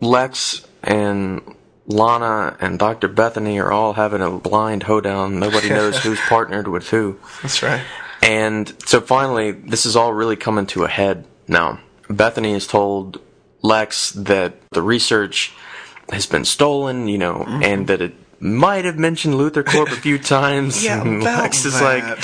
Lex 0.00 0.66
and 0.82 1.40
Lana 1.86 2.56
and 2.60 2.78
Dr. 2.78 3.08
Bethany 3.08 3.58
are 3.60 3.70
all 3.72 3.92
having 3.92 4.20
a 4.22 4.30
blind 4.30 4.82
hoedown. 4.84 5.38
Nobody 5.38 5.68
knows 5.78 5.98
who's 5.98 6.20
partnered 6.20 6.68
with 6.68 6.88
who. 6.90 7.18
That's 7.42 7.62
right. 7.62 7.82
And 8.22 8.72
so 8.86 9.00
finally, 9.00 9.52
this 9.52 9.86
is 9.86 9.94
all 9.96 10.12
really 10.12 10.36
coming 10.36 10.66
to 10.68 10.84
a 10.84 10.88
head 10.88 11.26
now. 11.46 11.80
Bethany 12.08 12.54
has 12.54 12.66
told 12.66 13.20
Lex 13.62 14.12
that 14.12 14.54
the 14.70 14.82
research 14.82 15.52
has 16.10 16.26
been 16.26 16.44
stolen, 16.44 17.08
you 17.08 17.18
know, 17.18 17.44
Mm-hmm. 17.46 17.62
and 17.62 17.86
that 17.88 18.00
it 18.00 18.14
might 18.38 18.84
have 18.84 18.98
mentioned 18.98 19.34
LuthorCorp 19.34 19.90
a 19.92 19.96
few 19.96 20.18
times. 20.36 20.84
Yeah, 20.84 21.00
and 21.02 21.22
Lex 21.22 21.64
is 21.64 21.78
that. 21.80 22.18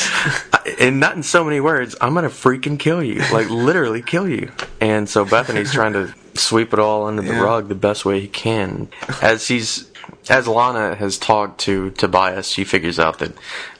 like, 0.65 0.81
and 0.81 1.01
not 1.01 1.17
in 1.17 1.23
so 1.23 1.43
many 1.45 1.59
words, 1.61 1.97
I'm 2.01 2.15
gonna 2.15 2.29
freaking 2.29 2.79
kill 2.79 3.03
you, 3.03 3.23
like 3.33 3.49
literally 3.49 4.03
kill 4.03 4.29
you. 4.29 4.51
And 4.81 5.09
so 5.09 5.25
Bethany's 5.25 5.73
trying 5.73 5.95
to 5.95 6.13
sweep 6.35 6.73
it 6.73 6.79
all 6.79 7.07
under 7.07 7.23
the 7.23 7.33
Yeah. 7.35 7.43
rug 7.43 7.69
the 7.69 7.75
best 7.75 8.05
way 8.05 8.21
he 8.21 8.29
can. 8.29 8.89
As 9.21 9.49
he's, 9.49 9.91
as 10.29 10.47
Lana 10.49 10.95
has 10.95 11.19
talked 11.19 11.61
to 11.63 11.91
Tobias, 11.91 12.49
she 12.49 12.65
figures 12.65 12.99
out 12.99 13.19
that 13.19 13.33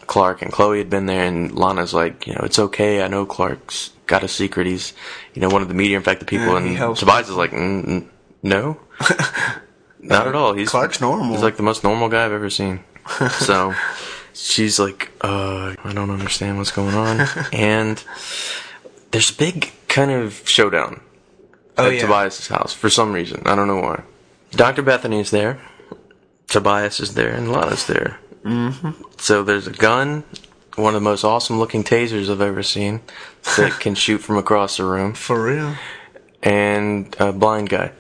Clark 0.07 0.43
and 0.43 0.53
Chloe 0.53 0.79
had 0.79 0.91
been 0.91 1.07
there, 1.07 1.25
and 1.25 1.53
Lana's 1.55 1.95
like, 1.95 2.27
you 2.27 2.35
know, 2.35 2.41
it's 2.45 2.59
okay. 2.59 3.03
I 3.03 3.09
know 3.09 3.25
Clark's 3.25 3.91
got 4.07 4.23
a 4.23 4.29
secret. 4.29 4.67
He's, 4.67 4.93
you 5.35 5.41
know, 5.41 5.49
one 5.49 5.63
of 5.63 5.69
the 5.69 5.75
meteor 5.75 5.97
infected 5.97 6.29
people, 6.29 6.61
Yeah, 6.61 6.89
and 6.89 6.97
Tobias 6.97 7.29
is 7.29 7.37
like, 7.37 7.53
mm, 7.53 7.85
mm, 7.87 8.07
no, 8.43 8.79
not 10.01 10.27
at 10.27 10.35
all. 10.35 10.53
He's 10.55 10.69
Clark's 10.71 11.01
normal. 11.01 11.33
He's 11.33 11.43
like 11.43 11.57
the 11.57 11.63
most 11.63 11.85
normal 11.85 12.09
guy 12.09 12.25
I've 12.25 12.33
ever 12.33 12.51
seen. 12.51 12.81
so 13.31 13.75
she's 14.35 14.79
like, 14.79 15.11
uh, 15.23 15.75
I 15.85 15.93
don't 15.93 16.11
understand 16.11 16.59
what's 16.59 16.73
going 16.73 16.95
on, 16.95 17.21
and 17.53 18.03
there's 19.13 19.31
a 19.31 19.35
big 19.35 19.73
kind 19.89 20.11
of 20.11 20.43
showdown 20.47 21.01
Oh, 21.79 21.87
at 21.89 21.95
yeah. 21.95 22.01
Tobias's 22.03 22.49
house 22.49 22.73
for 22.73 22.91
some 22.91 23.13
reason. 23.13 23.43
I 23.47 23.55
don't 23.57 23.67
know 23.69 23.81
why. 23.81 24.03
Dr. 24.53 24.83
Bethany 24.83 25.21
is 25.21 25.31
there, 25.31 25.59
Tobias 26.49 27.01
is 27.01 27.15
there, 27.15 27.31
and 27.31 27.51
Lana's 27.51 27.87
there. 27.87 28.19
Mm-hmm. 28.45 28.91
So 29.19 29.43
there's 29.43 29.67
a 29.67 29.71
gun, 29.73 30.25
one 30.77 30.95
of 30.95 31.01
the 31.01 31.05
most 31.05 31.25
awesome 31.25 31.59
looking 31.59 31.83
tasers 31.85 32.31
I've 32.31 32.41
ever 32.43 32.63
seen 32.63 33.01
that 33.57 33.79
can 33.81 33.95
shoot 34.05 34.19
from 34.19 34.37
across 34.37 34.77
the 34.77 34.85
room, 34.85 35.15
For 35.15 35.43
real. 35.43 35.77
and 36.43 37.15
a 37.19 37.33
blind 37.33 37.71
guy. 37.71 37.93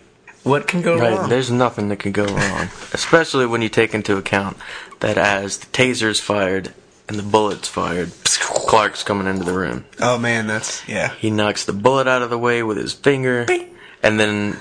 What 0.42 0.66
can 0.66 0.82
go 0.82 0.98
Right, 0.98 1.16
wrong? 1.16 1.28
there's 1.30 1.50
nothing 1.50 1.88
that 1.90 2.00
can 2.00 2.10
go 2.12 2.26
wrong, 2.26 2.68
especially 2.92 3.46
when 3.46 3.62
you 3.62 3.68
take 3.68 3.94
into 3.94 4.16
account 4.16 4.56
that 5.00 5.16
as 5.16 5.58
the 5.58 5.66
taser's 5.66 6.18
fired, 6.20 6.74
and 7.08 7.18
the 7.18 7.22
bullet's 7.22 7.68
fired. 7.68 8.12
Clark's 8.40 9.02
coming 9.02 9.26
into 9.26 9.44
the 9.44 9.52
room. 9.52 9.84
Oh 10.00 10.18
man, 10.18 10.46
that's 10.46 10.86
yeah. 10.88 11.14
He 11.14 11.30
knocks 11.30 11.64
the 11.64 11.72
bullet 11.72 12.06
out 12.06 12.22
of 12.22 12.30
the 12.30 12.38
way 12.38 12.62
with 12.62 12.76
his 12.76 12.92
finger, 12.92 13.46
and 14.02 14.18
then 14.20 14.56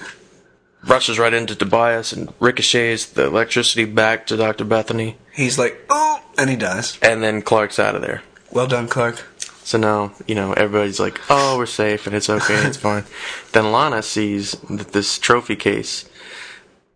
rushes 0.83 1.19
right 1.19 1.33
into 1.33 1.55
Tobias 1.55 2.11
and 2.11 2.33
ricochets 2.39 3.05
the 3.05 3.25
electricity 3.25 3.85
back 3.85 4.25
to 4.27 4.37
Dr. 4.37 4.65
Bethany, 4.65 5.17
He's 5.31 5.57
like, 5.59 5.79
oh, 5.89 6.21
and 6.37 6.49
he 6.49 6.55
dies. 6.55 6.97
and 7.01 7.21
then 7.23 7.41
Clark's 7.41 7.77
out 7.79 7.95
of 7.95 8.01
there. 8.01 8.23
Well 8.51 8.67
done, 8.67 8.87
Clark. 8.87 9.23
So 9.63 9.77
now, 9.77 10.11
you 10.27 10.33
know, 10.35 10.53
everybody's 10.53 10.99
like, 10.99 11.21
oh, 11.29 11.57
we're 11.57 11.67
safe 11.67 12.07
and 12.07 12.15
it's 12.15 12.29
okay, 12.29 12.55
it's 12.67 12.77
fine. 12.89 13.05
Then 13.53 13.71
Lana 13.71 14.01
sees 14.01 14.53
that 14.69 14.91
this 14.91 15.19
trophy 15.19 15.55
case 15.55 16.09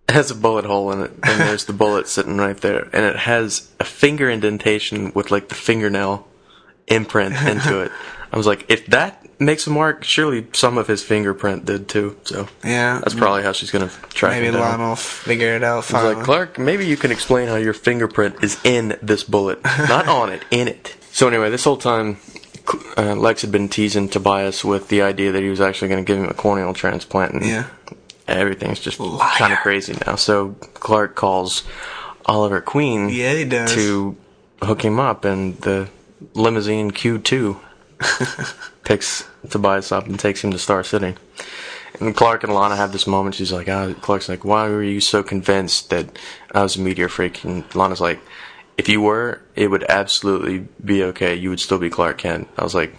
has 0.09 0.31
a 0.31 0.35
bullet 0.35 0.65
hole 0.65 0.91
in 0.91 1.01
it, 1.01 1.12
and 1.24 1.41
there's 1.41 1.65
the 1.65 1.74
bullet 1.74 2.07
sitting 2.07 2.38
right 2.38 2.57
there, 2.57 2.88
and 2.93 3.05
it 3.05 3.15
has 3.15 3.69
a 3.79 3.83
finger 3.83 4.29
indentation 4.29 5.12
with 5.13 5.31
like 5.31 5.50
the 5.50 5.55
fingernail 5.55 6.27
imprint 6.88 7.35
into 7.35 7.81
it. 7.81 7.91
I 8.31 8.38
was 8.38 8.47
like, 8.47 8.65
if 8.69 8.85
that 8.88 9.25
makes 9.39 9.65
a 9.67 9.69
mark, 9.69 10.03
surely 10.03 10.47
some 10.53 10.77
of 10.77 10.88
his 10.88 11.03
fingerprint 11.03 11.65
did 11.65 11.88
too. 11.88 12.17
So 12.24 12.47
Yeah, 12.63 13.00
that's 13.00 13.13
probably 13.13 13.43
how 13.43 13.51
she's 13.51 13.71
gonna 13.71 13.89
track 14.09 14.33
maybe 14.33 14.47
him 14.47 14.53
down. 14.55 14.62
Lana 14.79 14.89
will 14.89 14.95
figure 14.95 15.55
it 15.55 15.63
out. 15.63 15.93
I 15.93 16.03
was 16.03 16.15
like, 16.15 16.25
Clark, 16.25 16.59
maybe 16.59 16.85
you 16.85 16.97
can 16.97 17.12
explain 17.12 17.47
how 17.47 17.55
your 17.55 17.74
fingerprint 17.74 18.43
is 18.43 18.59
in 18.63 18.97
this 19.01 19.24
bullet, 19.24 19.63
not 19.63 20.07
on 20.07 20.31
it, 20.31 20.43
in 20.51 20.67
it. 20.67 20.95
So 21.12 21.27
anyway, 21.27 21.50
this 21.50 21.63
whole 21.63 21.77
time, 21.77 22.17
uh, 22.97 23.15
Lex 23.15 23.41
had 23.41 23.51
been 23.51 23.69
teasing 23.69 24.09
Tobias 24.09 24.65
with 24.65 24.89
the 24.89 25.01
idea 25.01 25.31
that 25.31 25.41
he 25.41 25.50
was 25.50 25.62
actually 25.62 25.88
going 25.88 26.03
to 26.03 26.07
give 26.07 26.21
him 26.21 26.29
a 26.29 26.33
corneal 26.33 26.74
transplant, 26.74 27.33
and 27.33 27.45
yeah, 27.45 27.67
everything's 28.27 28.79
just 28.79 28.98
kind 28.98 29.53
of 29.53 29.60
crazy 29.60 29.96
now. 30.05 30.15
So 30.15 30.51
Clark 30.74 31.15
calls 31.15 31.63
Oliver 32.25 32.62
Queen 32.62 33.10
yeah, 33.10 33.34
he 33.34 33.46
does. 33.46 33.74
to 33.74 34.15
hook 34.62 34.84
him 34.84 35.00
up, 35.00 35.25
and 35.25 35.58
the 35.58 35.89
limousine 36.34 36.91
Q2 36.91 37.60
picks 38.84 39.27
Tobias 39.50 39.91
up 39.91 40.08
and 40.08 40.20
takes 40.20 40.44
him 40.44 40.51
to 40.51 40.60
Star 40.60 40.84
City. 40.84 41.15
And 42.00 42.15
Clark 42.15 42.44
and 42.44 42.53
Lana 42.53 42.75
have 42.75 42.91
this 42.91 43.08
moment. 43.08 43.36
She's 43.36 43.53
like, 43.53 43.70
ah, 43.70 43.94
Clark's 44.01 44.27
like, 44.27 44.44
why 44.44 44.67
were 44.67 44.84
you 44.84 45.00
so 45.00 45.24
convinced 45.24 45.89
that 45.91 46.17
I 46.53 46.62
was 46.62 46.75
a 46.75 46.82
meteor 46.82 47.08
freak? 47.08 47.44
And 47.46 47.63
Lana's 47.74 48.01
like, 48.01 48.20
if 48.77 48.89
you 48.89 49.01
were, 49.01 49.41
it 49.55 49.70
would 49.70 49.86
absolutely 49.88 50.67
be 50.84 51.03
okay. 51.03 51.36
You 51.36 51.50
would 51.50 51.60
still 51.62 51.79
be 51.79 51.89
Clark 51.89 52.17
Kent. 52.17 52.50
I 52.58 52.63
was 52.63 52.75
like, 52.75 52.96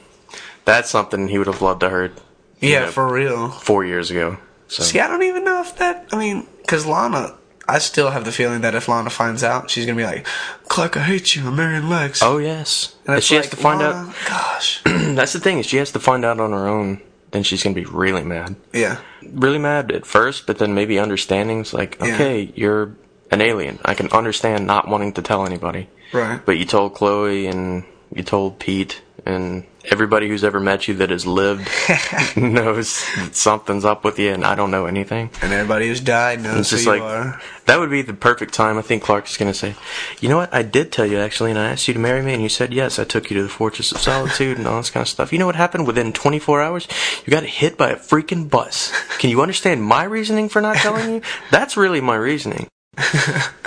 that's 0.65 0.89
something 0.89 1.29
he 1.29 1.37
would 1.39 1.47
have 1.47 1.61
loved 1.61 1.81
to 1.81 1.91
heard. 1.91 2.13
yeah, 2.61 2.87
know, 2.87 2.91
for 2.91 3.13
real. 3.13 3.51
four 3.51 3.85
years 3.85 4.11
ago. 4.11 4.39
So 4.69 4.83
See, 4.83 5.01
I 5.01 5.07
don't 5.09 5.23
even 5.23 5.45
know 5.45 5.61
if 5.61 5.77
that. 5.77 6.07
I 6.13 6.19
mean, 6.19 6.47
because 6.63 6.87
Lana, 6.87 7.35
I 7.69 7.79
still 7.79 8.11
have 8.11 8.25
the 8.25 8.33
feeling 8.33 8.61
that 8.63 8.75
if 8.75 8.89
Lana 8.89 9.11
finds 9.11 9.43
out, 9.45 9.71
she's 9.71 9.87
gonna 9.87 9.97
be 9.97 10.05
like, 10.05 10.27
"Clark, 10.69 10.97
I 10.97 11.03
hate 11.03 11.35
you. 11.37 11.47
I'm 11.47 11.57
marrying 11.57 11.89
Lex." 11.89 12.23
oh 12.23 12.39
yes, 12.39 12.95
and 13.07 13.23
she 13.23 13.37
has 13.37 13.49
to 13.51 13.57
find 13.57 13.81
Lana, 13.81 14.09
out. 14.09 14.15
Gosh. 14.27 14.83
That's 14.85 15.33
the 15.33 15.41
thing 15.41 15.59
is 15.59 15.67
she 15.67 15.77
has 15.79 15.93
to 15.93 16.01
find 16.01 16.25
out 16.25 16.41
on 16.41 16.53
her 16.53 16.67
own. 16.67 17.01
Then 17.33 17.43
she's 17.43 17.63
gonna 17.63 17.75
be 17.75 17.85
really 17.85 18.23
mad. 18.25 18.57
yeah. 18.73 18.99
really 19.23 19.59
mad 19.59 19.91
at 19.93 20.07
first, 20.07 20.47
but 20.47 20.59
then 20.59 20.75
maybe 20.75 20.99
understanding. 20.99 21.61
It's 21.61 21.75
like, 21.75 21.97
Yeah. 22.01 22.15
okay, 22.15 22.53
you're 22.55 22.95
an 23.31 23.41
alien. 23.41 23.79
I 23.85 23.95
can 23.95 24.09
understand 24.13 24.67
not 24.67 24.87
wanting 24.89 25.13
to 25.15 25.23
tell 25.23 25.45
anybody. 25.45 25.89
Right. 26.13 26.41
But 26.45 26.59
you 26.59 26.65
told 26.65 26.95
Chloe 26.95 27.47
and 27.49 27.85
you 28.15 28.23
told 28.23 28.61
Pete 28.61 29.03
and 29.27 29.65
everybody 29.91 30.29
who's 30.29 30.43
ever 30.45 30.59
met 30.61 30.89
you 30.89 30.95
that 30.95 31.11
has 31.11 31.27
lived 31.27 31.69
knows 32.37 33.05
that 33.17 33.35
something's 33.37 33.85
up 33.85 34.05
with 34.05 34.19
you 34.19 34.33
and 34.33 34.45
I 34.45 34.55
don't 34.55 34.71
know 34.71 34.87
anything. 34.87 35.31
And 35.43 35.53
everybody 35.53 35.89
who's 35.89 36.01
died 36.01 36.41
knows 36.41 36.59
It's 36.61 36.71
just 36.71 36.85
who 36.85 36.91
like 36.91 37.01
you 37.01 37.07
are. 37.07 37.41
that 37.67 37.79
would 37.79 37.91
be 37.91 38.03
the 38.03 38.15
perfect 38.15 38.53
time. 38.55 38.79
I 38.79 38.83
think 38.83 39.03
Clark 39.03 39.27
is 39.29 39.37
going 39.37 39.51
to 39.53 39.59
say, 39.59 39.75
"You 40.21 40.29
know 40.29 40.37
what? 40.39 40.53
I 40.53 40.63
did 40.63 40.93
tell 40.93 41.07
you 41.07 41.19
actually, 41.19 41.51
and 41.51 41.59
I 41.59 41.71
asked 41.71 41.87
you 41.89 41.95
to 41.95 42.01
marry 42.01 42.23
me, 42.23 42.33
and 42.35 42.43
you 42.43 42.49
said 42.49 42.73
yes. 42.75 42.99
I 42.99 43.05
took 43.05 43.31
you 43.31 43.37
to 43.37 43.43
the 43.43 43.49
Fortress 43.49 43.93
of 43.93 43.99
Solitude 43.99 44.59
and 44.59 44.67
all 44.67 44.79
this 44.79 44.91
kind 44.91 45.03
of 45.03 45.09
stuff. 45.09 45.33
You 45.33 45.39
know 45.39 45.47
what 45.47 45.57
happened 45.57 45.87
within 45.87 46.13
24 46.13 46.63
hours? 46.63 46.89
You 47.25 47.31
got 47.31 47.45
hit 47.45 47.77
by 47.77 47.91
a 47.91 47.97
freaking 47.97 48.49
bus. 48.51 48.93
Can 49.19 49.31
you 49.31 49.41
understand 49.43 49.83
my 49.83 50.05
reasoning 50.05 50.49
for 50.49 50.61
not 50.61 50.77
telling 50.77 51.11
you? 51.15 51.23
That's 51.51 51.77
really 51.77 52.01
my 52.01 52.17
reasoning. 52.17 52.69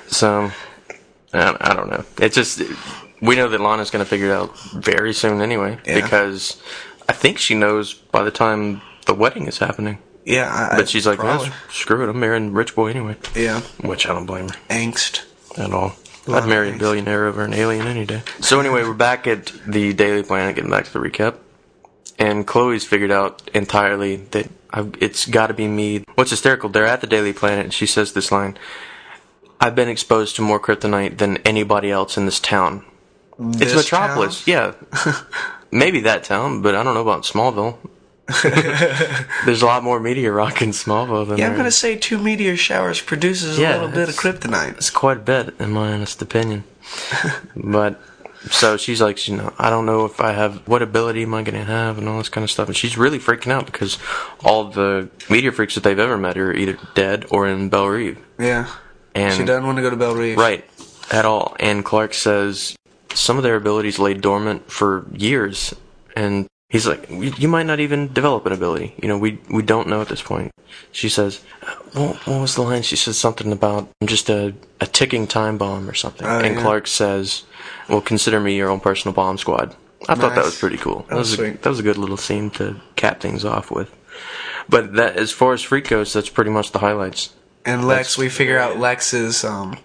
so, 0.08 0.52
I, 1.34 1.56
I 1.62 1.74
don't 1.74 1.90
know. 1.90 2.04
It's 2.20 2.36
just 2.36 2.62
we 3.22 3.36
know 3.36 3.50
that 3.50 3.60
Lana's 3.60 3.90
going 3.92 4.04
to 4.04 4.10
figure 4.10 4.28
it 4.28 4.32
out 4.32 4.58
very 4.74 5.14
soon 5.14 5.42
anyway, 5.42 5.78
Yeah. 5.86 5.96
because 6.02 6.62
I 7.08 7.14
think 7.14 7.38
she 7.38 7.56
knows 7.56 7.94
by 7.94 8.24
the 8.24 8.32
time 8.32 8.82
the 9.06 9.14
wedding 9.14 9.48
is 9.48 9.58
happening. 9.58 9.98
Yeah. 10.26 10.70
I, 10.72 10.76
But 10.78 10.90
she's 10.90 11.08
like, 11.08 11.20
probably. 11.20 11.50
Screw 11.72 12.04
it, 12.04 12.10
I'm 12.10 12.20
marrying 12.20 12.54
rich 12.54 12.76
boy 12.76 12.90
anyway. 12.90 13.16
yeah, 13.36 13.62
Which 13.82 14.06
I 14.08 14.14
don't 14.14 14.26
blame 14.26 14.50
her 14.50 14.56
angst. 14.70 15.24
at 15.58 15.72
all. 15.74 15.94
I'd 16.28 16.48
marry 16.48 16.70
a 16.72 16.78
billionaire 16.78 17.26
over 17.26 17.44
an 17.44 17.54
alien 17.54 17.88
any 17.88 18.06
day. 18.06 18.22
So 18.40 18.60
anyway, 18.60 18.84
we're 18.84 18.94
back 18.94 19.26
at 19.26 19.48
the 19.66 19.94
Daily 19.94 20.22
Planet, 20.22 20.56
getting 20.56 20.70
back 20.70 20.86
to 20.86 20.94
the 20.94 21.00
recap. 21.00 21.36
And 22.20 22.46
Chloe's 22.46 22.86
figured 22.86 23.10
out 23.10 23.50
entirely 23.56 24.18
that 24.18 24.48
I've, 24.70 24.94
it's 25.02 25.26
got 25.26 25.48
to 25.48 25.56
be 25.56 25.68
me. 25.68 26.04
What's 26.16 26.30
hysterical, 26.30 26.70
they're 26.70 26.86
at 26.86 27.02
the 27.02 27.08
Daily 27.08 27.34
Planet, 27.34 27.64
and 27.66 27.74
she 27.74 27.88
says 27.88 28.14
this 28.14 28.32
line, 28.32 28.60
I've 29.60 29.74
been 29.74 29.90
exposed 29.90 30.36
to 30.36 30.44
more 30.44 30.60
kryptonite 30.60 31.18
than 31.18 31.38
anybody 31.38 31.90
else 31.90 32.16
in 32.18 32.26
this 32.26 32.40
town. 32.40 32.86
Mm. 33.40 33.62
it's 33.62 33.74
This 33.74 33.76
Metropolis, 33.76 34.46
yeah. 34.48 34.74
Maybe 35.72 36.02
that 36.02 36.24
town, 36.24 36.62
but 36.62 36.76
I 36.76 36.84
don't 36.84 36.94
know 36.94 37.02
about 37.02 37.24
Smallville. 37.24 37.78
There's 39.46 39.62
a 39.62 39.66
lot 39.66 39.84
more 39.84 40.00
meteor 40.00 40.34
rock 40.34 40.62
in 40.62 40.70
Smallville 40.70 41.28
than 41.28 41.38
Yeah, 41.38 41.46
I'm 41.46 41.52
there 41.52 41.58
gonna 41.58 41.72
say 41.72 41.96
two 41.96 42.18
meteor 42.20 42.56
showers 42.58 43.02
produces 43.02 43.58
Yeah, 43.58 43.72
a 43.72 43.82
little 43.82 43.90
bit 43.90 44.10
of 44.10 44.16
kryptonite. 44.16 44.78
It's 44.78 44.90
quite 44.90 45.18
a 45.18 45.22
bit, 45.22 45.56
in 45.60 45.72
my 45.72 45.94
honest 45.94 46.22
opinion. 46.22 46.64
but 47.56 48.00
so 48.52 48.78
she's 48.78 49.02
like, 49.02 49.28
you 49.28 49.36
know, 49.36 49.54
I 49.58 49.70
don't 49.70 49.86
know 49.86 50.06
if 50.06 50.20
I 50.22 50.32
have 50.34 50.68
what 50.68 50.82
ability 50.82 51.24
am 51.24 51.34
I 51.34 51.44
going 51.44 51.60
to 51.60 51.66
have 51.66 51.98
and 51.98 52.08
all 52.08 52.18
this 52.18 52.30
kind 52.30 52.44
of 52.44 52.52
stuff. 52.52 52.68
And 52.68 52.78
she's 52.78 52.98
really 52.98 53.20
freaking 53.20 53.52
out 53.52 53.66
because 53.66 53.98
all 54.44 54.66
the 54.66 55.10
meteor 55.30 55.52
freaks 55.52 55.76
that 55.76 55.84
they've 55.84 56.00
ever 56.00 56.18
met 56.18 56.38
are 56.38 56.54
either 56.54 56.78
dead 56.96 57.26
or 57.32 57.48
in 57.48 57.70
Belle 57.70 57.88
Reve. 57.88 58.20
Yeah, 58.38 58.72
And 59.14 59.34
she 59.34 59.44
doesn't 59.44 59.66
want 59.66 59.78
to 59.78 59.82
go 59.82 59.90
to 59.90 59.96
Belle 59.98 60.16
Reve. 60.16 60.38
right 60.38 60.64
at 61.12 61.26
all. 61.26 61.56
And 61.60 61.84
Clark 61.84 62.14
says 62.14 62.76
some 63.14 63.38
of 63.38 63.44
their 63.44 63.56
abilities 63.56 64.00
lay 64.00 64.14
dormant 64.14 64.72
for 64.72 65.06
years, 65.14 65.74
and 66.16 66.48
he's 66.70 66.88
like, 66.88 67.10
you 67.10 67.48
might 67.48 67.66
not 67.66 67.80
even 67.80 68.12
develop 68.14 68.46
an 68.46 68.54
ability. 68.54 68.96
You 69.02 69.08
know, 69.08 69.18
we 69.18 69.40
we 69.50 69.62
don't 69.64 69.88
know 69.88 70.02
at 70.02 70.08
this 70.10 70.22
point. 70.22 70.52
She 70.92 71.10
says, 71.10 71.42
what, 71.94 72.16
what 72.28 72.42
was 72.42 72.56
the 72.56 72.62
line? 72.62 72.84
She 72.84 72.96
says 72.96 73.18
something 73.18 73.52
about 73.52 73.90
I'm 74.02 74.08
just 74.08 74.30
a 74.30 74.54
a 74.80 74.86
ticking 74.86 75.28
time 75.28 75.58
bomb 75.58 75.90
or 75.90 75.94
something. 75.94 76.26
Oh, 76.28 76.40
and 76.40 76.56
yeah. 76.56 76.62
Clark 76.62 76.88
says, 76.88 77.44
well, 77.88 78.02
consider 78.02 78.40
me 78.40 78.56
your 78.56 78.70
own 78.70 78.80
personal 78.80 79.14
bomb 79.14 79.38
squad. 79.38 79.76
I 80.08 80.16
thought 80.16 80.36
that 80.36 80.46
was 80.46 80.58
pretty 80.58 80.78
cool. 80.78 81.00
That, 81.00 81.10
That 81.10 81.18
was 81.18 81.38
was 81.38 81.50
a, 81.50 81.52
that 81.52 81.66
was 81.70 81.80
a 81.80 81.84
good 81.84 81.98
little 81.98 82.18
scene 82.18 82.50
to 82.52 82.80
cap 82.96 83.20
things 83.20 83.44
off 83.44 83.70
with. 83.70 83.94
But 84.70 84.94
that, 84.94 85.18
as 85.18 85.32
far 85.32 85.54
as 85.54 85.62
Freak 85.62 85.88
goes, 85.90 86.14
that's 86.14 86.30
pretty 86.30 86.52
much 86.52 86.72
the 86.72 86.80
highlights. 86.80 87.34
And 87.66 87.86
Lex, 87.86 88.16
That's- 88.16 88.18
we 88.18 88.30
figure 88.30 88.58
out 88.58 88.78
Lex 88.80 89.14
is 89.14 89.44
um, 89.44 89.78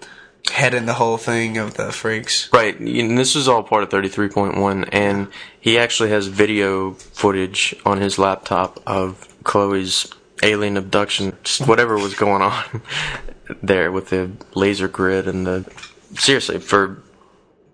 head 0.51 0.75
in 0.75 0.87
the 0.87 0.95
whole 0.95 1.17
thing 1.17 1.57
of 1.59 1.75
the 1.75 1.91
freaks. 1.93 2.51
Right, 2.53 2.79
and 2.79 3.17
this 3.19 3.35
is 3.35 3.49
all 3.49 3.63
part 3.63 3.83
of 3.83 3.89
33.1, 3.91 4.89
and 4.93 5.29
he 5.61 5.79
actually 5.79 6.11
has 6.11 6.27
video 6.27 6.93
footage 6.93 7.75
on 7.85 8.01
his 8.01 8.19
laptop 8.19 8.81
of 8.87 9.27
Chloe's 9.45 10.13
alien 10.43 10.77
abduction, 10.77 11.37
whatever 11.65 11.97
was 11.97 12.15
going 12.15 12.43
on 12.43 12.83
there 13.63 13.91
with 13.91 14.11
the 14.11 14.31
laser 14.55 14.89
grid 14.89 15.27
and 15.29 15.47
the. 15.47 15.71
Seriously, 16.17 16.59
for 16.61 17.03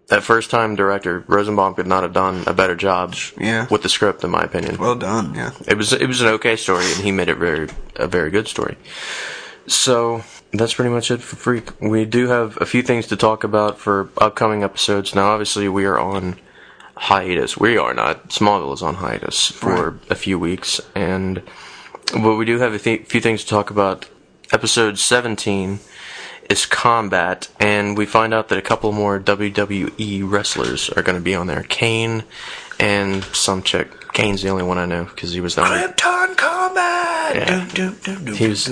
that 0.07 0.23
first 0.23 0.51
time 0.51 0.75
director, 0.77 1.25
Rosenbaum 1.27 1.75
could 1.75 1.87
not 1.87 2.03
have 2.05 2.13
done 2.13 2.43
a 2.47 2.55
better 2.55 2.75
job 2.75 3.15
Yeah. 3.39 3.67
with 3.71 3.83
the 3.83 3.89
script, 3.89 4.25
in 4.25 4.31
my 4.31 4.43
opinion. 4.43 4.77
Well 4.79 4.95
done. 4.97 5.35
Yeah. 5.35 5.51
It 5.67 5.77
was 5.77 5.93
it 5.93 6.07
was 6.07 6.21
an 6.23 6.29
okay 6.29 6.57
story, 6.57 6.85
and 6.87 7.03
he 7.05 7.13
made 7.13 7.29
it 7.29 7.37
very 7.37 7.69
a 7.97 8.07
very 8.09 8.31
good 8.31 8.49
story. 8.49 8.77
So 9.67 10.23
that's 10.53 10.75
pretty 10.75 10.91
much 10.91 11.11
it 11.11 11.23
for 11.23 11.37
Freak. 11.37 11.81
We 11.81 12.05
do 12.05 12.29
have 12.29 12.59
a 12.61 12.67
few 12.67 12.83
things 12.83 13.07
to 13.09 13.17
talk 13.17 13.45
about 13.45 13.79
for 13.79 14.11
upcoming 14.19 14.63
episodes. 14.65 15.15
Now, 15.15 15.31
obviously, 15.31 15.69
we 15.69 15.85
are 15.85 15.99
on 15.99 16.37
hiatus. 16.97 17.57
We 17.57 17.77
are 17.79 17.95
not. 17.95 18.29
Smallville 18.29 18.75
is 18.75 18.83
on 18.83 18.97
hiatus 18.97 19.51
for 19.51 19.99
a 20.09 20.15
few 20.15 20.39
weeks, 20.39 20.81
and 20.95 21.43
but 22.13 22.37
we 22.37 22.45
do 22.45 22.59
have 22.59 22.75
a 22.75 22.79
th- 22.79 23.07
few 23.07 23.21
things 23.21 23.43
to 23.43 23.49
talk 23.49 23.71
about. 23.71 24.07
Episode 24.53 24.99
seventeen 24.99 25.79
is 26.49 26.67
combat, 26.67 27.49
and 27.61 27.97
we 27.97 28.05
find 28.05 28.35
out 28.35 28.49
that 28.49 28.59
a 28.59 28.63
couple 28.63 28.91
more 28.91 29.21
WWE 29.21 30.29
wrestlers 30.29 30.91
are 30.91 31.03
going 31.03 31.17
to 31.17 31.23
be 31.23 31.35
on 31.35 31.47
there. 31.47 31.63
Kane 31.63 32.25
and 32.81 33.23
some 33.25 33.63
chick. 33.63 34.13
Kane's 34.13 34.43
the 34.43 34.49
only 34.49 34.65
one 34.65 34.79
I 34.79 34.87
know 34.87 35.05
because 35.05 35.33
he 35.33 35.41
was 35.41 35.55
the 35.55 35.63
only, 35.63 35.77
Krypton 35.77 36.37
combat. 36.37 37.37
Yeah. 37.37 37.69
Dum, 37.75 37.97
dum, 38.03 38.25
dum, 38.25 38.35
he 38.35 38.49
was 38.49 38.67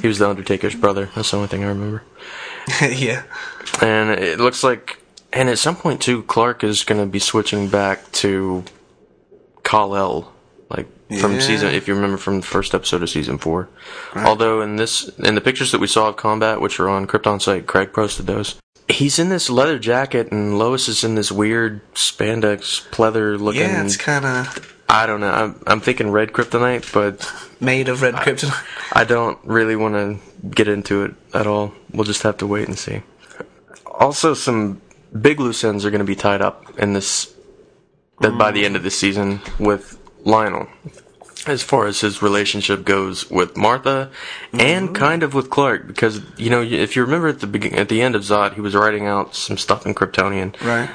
he 0.00 0.08
was 0.08 0.18
the 0.18 0.28
Undertaker's 0.28 0.74
brother. 0.74 1.10
That's 1.14 1.30
the 1.30 1.36
only 1.36 1.48
thing 1.48 1.62
I 1.64 1.68
remember. 1.68 2.02
yeah. 2.82 3.22
And 3.80 4.10
it 4.10 4.40
looks 4.40 4.64
like, 4.64 4.98
and 5.32 5.48
at 5.48 5.58
some 5.58 5.76
point 5.76 6.00
too, 6.00 6.22
Clark 6.24 6.64
is 6.64 6.82
going 6.84 7.00
to 7.00 7.06
be 7.06 7.20
switching 7.20 7.68
back 7.68 8.10
to 8.12 8.64
Kal 9.62 9.94
El, 9.96 10.32
like 10.68 10.86
from 11.20 11.34
Yeah. 11.34 11.40
season. 11.40 11.68
If 11.74 11.86
you 11.86 11.94
remember 11.94 12.16
from 12.16 12.40
the 12.40 12.46
first 12.46 12.74
episode 12.74 13.02
of 13.02 13.10
season 13.10 13.38
four. 13.38 13.68
Although 14.16 14.60
in 14.60 14.74
this, 14.76 15.08
in 15.18 15.34
the 15.36 15.40
pictures 15.40 15.70
that 15.70 15.80
we 15.80 15.86
saw 15.86 16.08
of 16.08 16.16
combat, 16.16 16.60
which 16.60 16.80
are 16.80 16.88
on 16.88 17.06
KryptonSite, 17.06 17.66
Craig 17.66 17.92
posted 17.92 18.26
those. 18.26 18.56
He's 18.90 19.18
in 19.18 19.28
this 19.28 19.50
leather 19.50 19.78
jacket, 19.78 20.32
and 20.32 20.58
Lois 20.58 20.88
is 20.88 21.04
in 21.04 21.14
this 21.14 21.30
weird 21.30 21.82
spandex 21.94 22.88
pleather 22.90 23.38
looking. 23.38 23.62
Yeah, 23.62 23.84
it's 23.84 23.96
kind 23.96 24.24
of 24.24 24.76
I 24.90 25.06
don't 25.06 25.20
know. 25.20 25.30
I'm, 25.30 25.62
I'm 25.68 25.80
thinking 25.80 26.10
red 26.10 26.32
kryptonite, 26.32 26.92
but 26.92 27.32
made 27.60 27.88
of 27.88 28.02
red 28.02 28.14
kryptonite. 28.14 28.66
I 28.92 29.04
don't 29.04 29.38
really 29.44 29.76
want 29.76 29.94
to 29.94 30.48
get 30.48 30.66
into 30.66 31.04
it 31.04 31.14
at 31.32 31.46
all. 31.46 31.72
We'll 31.92 32.04
just 32.04 32.22
have 32.24 32.38
to 32.38 32.46
wait 32.46 32.66
and 32.66 32.76
see. 32.76 33.02
Also, 33.86 34.34
some 34.34 34.80
big 35.18 35.38
loose 35.38 35.62
ends 35.62 35.84
are 35.84 35.90
going 35.90 36.00
to 36.00 36.04
be 36.04 36.16
tied 36.16 36.42
up 36.42 36.76
in 36.78 36.92
this 36.92 37.32
that 38.20 38.36
by 38.36 38.50
the 38.50 38.64
end 38.64 38.76
of 38.76 38.82
the 38.82 38.90
season 38.90 39.40
with 39.58 39.96
Lionel, 40.24 40.66
as 41.46 41.62
far 41.62 41.86
as 41.86 42.00
his 42.00 42.22
relationship 42.22 42.84
goes 42.84 43.28
with 43.30 43.56
Martha, 43.56 44.10
and 44.52 44.86
mm-hmm. 44.88 44.94
kind 44.94 45.22
of 45.22 45.34
with 45.34 45.50
Clark, 45.50 45.86
because 45.86 46.20
you 46.36 46.50
know 46.50 46.62
if 46.62 46.96
you 46.96 47.02
remember 47.02 47.28
at 47.28 47.40
the 47.40 47.46
begin- 47.46 47.74
at 47.74 47.88
the 47.88 48.02
end 48.02 48.14
of 48.14 48.22
Zod, 48.22 48.54
he 48.54 48.60
was 48.60 48.74
writing 48.74 49.06
out 49.06 49.34
some 49.34 49.56
stuff 49.56 49.86
in 49.86 49.94
Kryptonian 49.94 50.54
Right. 50.62 50.90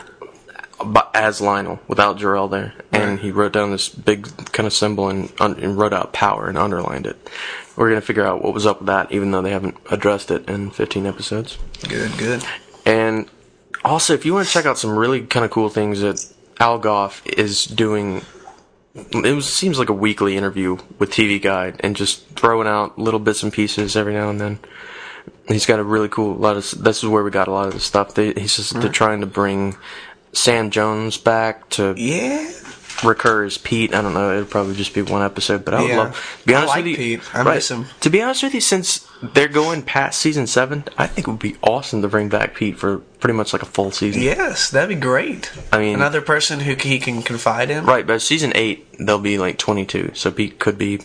but 0.85 1.09
as 1.15 1.41
Lionel 1.41 1.79
without 1.87 2.17
Jor-El 2.17 2.47
there, 2.49 2.73
and 2.91 3.11
Right. 3.11 3.19
he 3.19 3.31
wrote 3.31 3.53
down 3.53 3.71
this 3.71 3.89
big 3.89 4.27
kind 4.51 4.67
of 4.67 4.73
symbol 4.73 5.09
and, 5.09 5.31
un- 5.39 5.57
and 5.61 5.77
wrote 5.77 5.93
out 5.93 6.13
power 6.13 6.47
and 6.47 6.57
underlined 6.57 7.07
it. 7.07 7.17
We're 7.75 7.89
gonna 7.89 8.01
figure 8.01 8.25
out 8.25 8.43
what 8.43 8.53
was 8.53 8.65
up 8.65 8.79
with 8.79 8.87
that, 8.87 9.11
even 9.11 9.31
though 9.31 9.41
they 9.41 9.51
haven't 9.51 9.77
addressed 9.89 10.31
it 10.31 10.47
in 10.49 10.69
15 10.71 11.05
episodes. 11.05 11.57
Good, 11.87 12.17
good. 12.17 12.43
And 12.85 13.27
also, 13.83 14.13
if 14.13 14.25
you 14.25 14.33
want 14.33 14.47
to 14.47 14.53
check 14.53 14.65
out 14.65 14.77
some 14.77 14.95
really 14.97 15.21
kind 15.25 15.43
of 15.43 15.51
cool 15.51 15.69
things 15.69 16.01
that 16.01 16.23
Al 16.59 16.77
Gough 16.79 17.21
is 17.25 17.65
doing, 17.65 18.21
it 18.95 19.35
was, 19.35 19.51
seems 19.51 19.77
like 19.77 19.89
a 19.89 19.93
weekly 19.93 20.37
interview 20.37 20.77
with 20.99 21.11
TV 21.11 21.41
Guide 21.41 21.75
and 21.81 21.95
just 21.95 22.25
throwing 22.29 22.67
out 22.67 22.97
little 22.97 23.19
bits 23.19 23.43
and 23.43 23.51
pieces 23.51 23.95
every 23.95 24.13
now 24.13 24.29
and 24.29 24.39
then. 24.39 24.59
He's 25.47 25.65
got 25.65 25.79
a 25.79 25.83
really 25.83 26.09
cool 26.09 26.35
lot 26.35 26.55
of. 26.57 26.63
This 26.83 27.03
is 27.03 27.09
where 27.09 27.23
we 27.23 27.31
got 27.31 27.47
a 27.47 27.51
lot 27.51 27.67
of 27.67 27.73
the 27.73 27.79
stuff. 27.79 28.13
They, 28.15 28.33
he's 28.33 28.55
just 28.55 28.73
they're 28.73 28.89
mm. 28.89 28.93
trying 28.93 29.21
to 29.21 29.27
bring 29.27 29.75
Sam 30.33 30.71
Jones 30.71 31.17
back 31.17 31.69
to 31.71 31.93
Yeah. 31.97 32.51
Recur 33.03 33.43
as 33.43 33.57
Pete. 33.57 33.93
I 33.93 34.01
don't 34.01 34.13
know. 34.13 34.31
It'll 34.33 34.45
probably 34.45 34.75
just 34.75 34.93
be 34.93 35.01
one 35.01 35.21
episode, 35.23 35.65
but 35.65 35.73
I 35.73 35.81
would 35.81 35.89
Yeah. 35.89 35.97
love. 35.97 36.37
To 36.41 36.47
be 36.47 36.53
I 36.53 36.57
honest 36.57 36.69
like 36.75 36.77
with 36.85 36.87
you, 36.91 37.17
Pete. 37.17 37.35
I 37.35 37.43
miss 37.43 37.69
him. 37.71 37.85
To 38.01 38.09
be 38.09 38.21
honest 38.21 38.43
with 38.43 38.53
you, 38.53 38.61
since 38.61 39.05
they're 39.21 39.47
going 39.47 39.81
past 39.81 40.19
season 40.19 40.47
seven, 40.47 40.83
I 40.97 41.07
think 41.07 41.27
it 41.27 41.31
would 41.31 41.39
be 41.39 41.55
awesome 41.61 42.01
to 42.01 42.07
bring 42.07 42.29
back 42.29 42.55
Pete 42.55 42.77
for 42.77 42.99
pretty 43.19 43.33
much 43.35 43.53
like 43.53 43.61
a 43.61 43.65
full 43.65 43.91
season. 43.91 44.21
Yes, 44.21 44.69
that'd 44.69 44.89
be 44.89 44.95
great. 44.95 45.51
I 45.71 45.79
mean- 45.79 45.95
another 45.95 46.21
person 46.21 46.59
who 46.61 46.75
he 46.75 46.99
can 46.99 47.21
confide 47.23 47.69
in. 47.69 47.85
Right, 47.85 48.05
but 48.05 48.21
season 48.21 48.51
eight 48.55 48.85
they'll 48.99 49.19
be 49.19 49.37
like 49.37 49.57
twenty 49.57 49.85
two, 49.85 50.11
so 50.13 50.31
Pete 50.31 50.59
could 50.59 50.77
be 50.77 51.01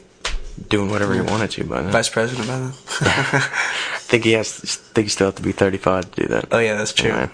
doing 0.69 0.91
whatever 0.91 1.15
he 1.15 1.21
wanted 1.23 1.51
to 1.53 1.65
by 1.65 1.81
then. 1.83 1.91
Vice 1.91 2.09
president 2.11 2.47
by 2.47 2.59
then. 2.59 2.73
I 3.01 3.99
think 4.13 4.25
he 4.25 4.33
has. 4.33 4.61
I 4.63 4.95
think 4.95 5.07
he 5.07 5.09
still 5.11 5.29
have 5.29 5.37
to 5.37 5.43
be 5.43 5.53
thirty 5.53 5.79
five 5.79 6.11
to 6.13 6.23
do 6.23 6.29
that. 6.29 6.47
oh 6.53 6.59
yeah, 6.59 6.77
that's 6.77 6.93
true. 6.93 7.29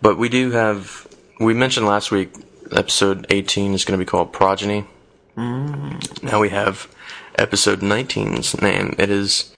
But 0.00 0.18
we 0.18 0.28
do 0.28 0.50
have. 0.52 1.06
We 1.40 1.54
mentioned 1.54 1.86
last 1.86 2.10
week, 2.10 2.30
episode 2.76 3.26
18 3.30 3.74
is 3.74 3.84
going 3.84 3.98
to 3.98 4.04
be 4.04 4.08
called 4.08 4.32
Progeny. 4.32 4.84
Mm. 5.36 6.22
Now 6.22 6.40
we 6.40 6.50
have 6.50 6.92
episode 7.36 7.80
19's 7.80 8.60
name. 8.60 8.94
It 8.98 9.10
is 9.10 9.54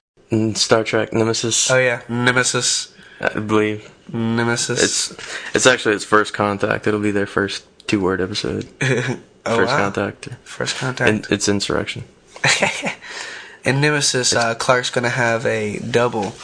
Star 0.55 0.85
Trek 0.85 1.13
Nemesis, 1.13 1.71
Oh 1.71 1.79
yeah, 1.79 2.03
Nemesis. 2.09 2.95
I 3.21 3.39
believe. 3.39 3.91
Nemesis. 4.13 4.83
It's 4.83 5.55
it's 5.55 5.67
actually 5.67 5.95
its 5.95 6.05
first 6.05 6.35
contact. 6.35 6.87
It'll 6.87 7.01
be 7.01 7.11
their 7.11 7.27
first 7.27 7.65
two 7.87 8.01
word 8.01 8.21
episode. 8.21 8.67
oh, 8.83 9.19
first 9.45 9.73
wow. 9.73 9.79
contact. 9.79 10.29
First 10.45 10.77
contact. 10.77 11.09
And 11.09 11.27
it's 11.31 11.49
insurrection. 11.49 12.05
In 13.65 13.81
Nemesis, 13.81 14.35
uh, 14.35 14.55
Clark's 14.55 14.91
gonna 14.91 15.09
have 15.09 15.47
a 15.47 15.79
double, 15.79 16.35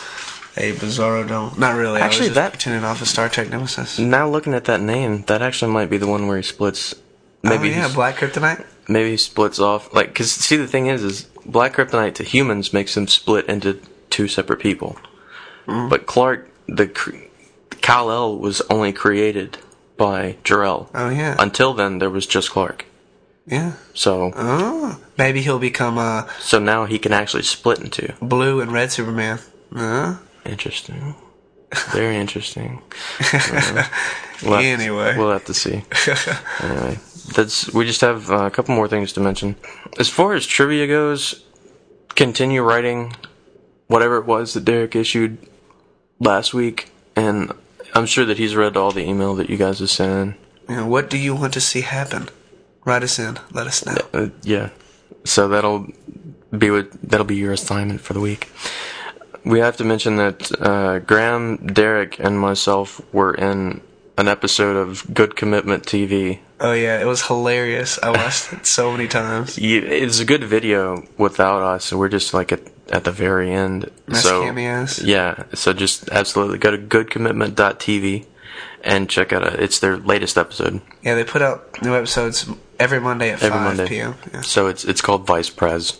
a 0.57 0.73
Bizarro 0.73 1.27
double. 1.29 1.59
Not 1.59 1.77
really. 1.77 2.01
Actually, 2.01 2.03
I 2.03 2.07
was 2.07 2.29
just 2.29 2.35
that- 2.35 2.53
pretending 2.53 2.85
off 2.85 3.01
of 3.03 3.09
Star 3.09 3.29
Trek 3.29 3.51
Nemesis. 3.51 3.99
Now 3.99 4.29
looking 4.29 4.55
at 4.55 4.65
that 4.65 4.81
name, 4.81 5.23
that 5.27 5.43
actually 5.43 5.73
might 5.73 5.91
be 5.91 5.97
the 5.99 6.07
one 6.09 6.27
where 6.27 6.37
he 6.37 6.43
splits. 6.43 6.95
Maybe 7.43 7.69
oh, 7.71 7.77
yeah, 7.77 7.91
Black 7.95 8.17
Kryptonite. 8.17 8.65
maybe 8.89 9.11
he 9.13 9.17
splits 9.17 9.59
off 9.59 9.93
like 9.95 10.09
because 10.09 10.31
see 10.31 10.57
the 10.57 10.67
thing 10.67 10.87
is 10.89 11.03
is 11.03 11.23
black 11.47 11.73
kryptonite 11.75 12.15
to 12.15 12.23
humans 12.23 12.73
makes 12.75 12.95
them 12.95 13.09
split 13.09 13.47
into 13.47 13.81
two 14.11 14.29
separate 14.29 14.61
people 14.61 14.99
but 15.67 16.05
clark 16.05 16.51
the 16.69 16.87
cr- 16.87 17.17
kal-el 17.81 18.37
was 18.39 18.61
only 18.69 18.93
created 18.93 19.57
by 19.97 20.37
Jor-El. 20.45 20.91
Oh 20.95 21.09
yeah, 21.09 21.35
until 21.39 21.73
then 21.73 21.99
there 21.99 22.11
was 22.11 22.27
just 22.27 22.51
clark 22.51 22.85
yeah. 23.47 23.73
so 23.95 24.33
Oh, 24.37 25.01
maybe 25.17 25.41
he'll 25.41 25.59
become 25.59 25.97
uh, 25.97 26.27
so 26.39 26.59
now 26.59 26.85
he 26.85 26.99
can 26.99 27.13
actually 27.15 27.45
split 27.45 27.79
into 27.81 28.13
blue 28.21 28.61
and 28.61 28.71
red 28.71 28.93
Superman. 28.93 29.39
Uh, 29.75 30.19
interesting 30.45 31.15
very 31.93 32.17
interesting 32.17 32.83
Uh, 33.33 33.87
we'll 34.43 34.53
have 34.55 34.61
to- 34.63 34.67
Anyway. 34.67 35.17
we'll 35.17 35.31
have 35.31 35.45
to 35.45 35.55
see 35.55 35.85
anyway 36.63 36.99
that's 37.35 37.73
we 37.73 37.87
just 37.87 38.01
have 38.01 38.31
uh, 38.31 38.45
a 38.47 38.51
couple 38.51 38.75
more 38.75 38.89
things 38.89 39.13
to 39.13 39.21
mention 39.21 39.57
as 39.99 40.09
far 40.09 40.35
as 40.35 40.47
trivia 40.47 40.87
goes 40.87 41.45
continue 42.17 42.63
writing 42.63 43.15
whatever 43.87 44.17
it 44.17 44.27
was 44.27 44.55
that 44.55 44.65
derek 44.65 44.97
issued 44.97 45.39
last 46.19 46.53
week 46.53 46.91
and 47.15 47.53
i'm 47.95 48.07
sure 48.07 48.25
that 48.25 48.37
he's 48.39 48.57
read 48.57 48.77
all 48.77 48.91
the 48.91 49.05
email 49.05 49.35
that 49.35 49.49
you 49.49 49.57
guys 49.57 49.79
have 49.79 49.91
sent 49.91 50.37
in 50.69 50.75
know, 50.77 50.87
what 50.87 51.09
do 51.11 51.19
you 51.19 51.35
want 51.35 51.53
to 51.53 51.61
see 51.61 51.81
happen? 51.81 52.29
Write 52.85 53.03
us 53.03 53.19
in. 53.19 53.39
Let 53.53 53.67
us 53.67 53.85
know. 53.85 53.97
uh, 54.15 54.29
yeah 54.43 54.71
so 55.25 55.49
that'll 55.49 55.87
be 56.57 56.71
what 56.71 56.91
that'll 57.03 57.27
be 57.27 57.37
your 57.37 57.53
assignment 57.53 58.01
for 58.01 58.13
the 58.15 58.21
week 58.21 58.49
we 59.45 59.59
have 59.61 59.77
to 59.77 59.85
mention 59.85 60.17
that 60.17 60.51
uh, 60.61 60.99
graham 61.01 61.57
derek 61.67 62.19
and 62.19 62.39
myself 62.39 63.01
were 63.13 63.35
in 63.35 63.81
an 64.19 64.29
episode 64.29 64.77
of 64.77 65.05
good 65.15 65.37
commitment 65.37 65.85
tv 65.85 66.39
Oh 66.63 66.73
yeah, 66.75 67.01
it 67.01 67.07
was 67.07 67.23
hilarious. 67.27 67.99
I 68.03 68.11
watched 68.11 68.53
it 68.53 68.67
so 68.67 68.93
many 68.93 69.09
times. 69.09 69.57
Yeah, 69.59 69.81
it's 69.81 70.21
a 70.21 70.27
good 70.27 70.45
video 70.45 71.07
without 71.17 71.63
us. 71.63 71.87
So 71.87 71.97
we're 71.97 72.11
just 72.11 72.35
like 72.35 72.53
at, 72.53 72.61
at 72.93 73.05
the 73.05 73.13
very 73.13 73.51
end. 73.51 73.91
Nice 74.07 74.23
so 74.23 74.43
cameos. 74.43 75.03
yeah, 75.03 75.45
so 75.55 75.73
just 75.73 76.11
absolutely 76.11 76.59
go 76.59 76.71
to 76.71 76.77
goodcommitment.tv 76.77 78.27
and 78.85 79.09
check 79.09 79.33
out 79.33 79.43
it. 79.47 79.59
It's 79.61 79.79
their 79.79 79.97
latest 79.97 80.37
episode. 80.37 80.83
Yeah, 81.03 81.15
they 81.15 81.25
put 81.25 81.41
out 81.41 81.81
new 81.83 81.95
episodes 81.95 82.47
every 82.79 83.01
Monday 83.01 83.31
at 83.31 83.43
Every 83.43 83.57
5 83.57 83.63
Monday. 83.65 83.89
p.m. 83.89 84.15
Yeah. 84.31 84.43
So 84.43 84.67
it's 84.67 84.85
it's 84.85 85.01
called 85.01 85.27
Vice 85.27 85.49
Prez. 85.49 85.99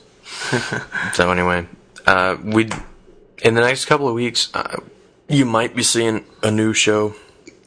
so 1.15 1.31
anyway, 1.31 1.67
uh, 2.07 2.37
we 2.45 2.69
in 3.43 3.55
the 3.55 3.61
next 3.61 3.87
couple 3.87 4.09
of 4.09 4.15
weeks, 4.15 4.49
uh, 4.55 4.81
you 5.29 5.45
might 5.45 5.75
be 5.75 5.83
seeing 5.83 6.25
a 6.43 6.51
new 6.51 6.73
show 6.73 7.15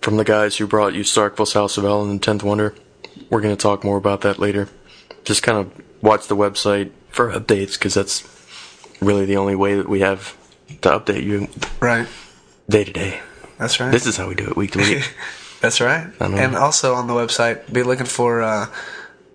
from 0.02 0.18
the 0.18 0.24
guys 0.24 0.58
who 0.58 0.68
brought 0.68 0.94
you 0.94 1.04
Starkville's 1.04 1.54
House 1.54 1.78
of 1.78 1.86
Ellen 1.86 2.10
and 2.10 2.22
Tenth 2.24 2.44
Wonder. 2.44 2.76
We're 3.30 3.42
going 3.42 3.56
to 3.56 3.62
talk 3.62 3.84
more 3.84 3.98
about 3.98 4.22
that 4.22 4.40
later. 4.40 4.70
Just 5.24 5.44
kind 5.44 5.58
of 5.58 5.72
watch 6.02 6.28
the 6.28 6.36
website 6.36 6.92
for 7.10 7.32
updates 7.32 7.74
because 7.74 7.94
that's 7.94 8.24
really 9.02 9.26
the 9.26 9.38
only 9.38 9.56
way 9.56 9.76
that 9.76 9.88
we 9.88 10.02
have 10.02 10.36
to 10.82 10.90
update 10.90 11.24
you 11.24 11.48
Right. 11.80 12.08
day 12.70 12.84
to 12.84 12.92
day. 12.92 13.20
That's 13.58 13.80
right. 13.80 13.92
This 13.92 14.06
is 14.06 14.18
how 14.18 14.28
we 14.28 14.36
do 14.36 14.48
it 14.48 14.56
week 14.58 14.72
to 14.72 14.80
week. 14.80 15.14
That's 15.62 15.80
right. 15.80 16.08
And 16.20 16.58
also 16.58 16.96
on 16.96 17.08
the 17.08 17.14
website, 17.14 17.72
be 17.72 17.84
looking 17.84 18.06
for 18.06 18.42
uh, 18.42 18.66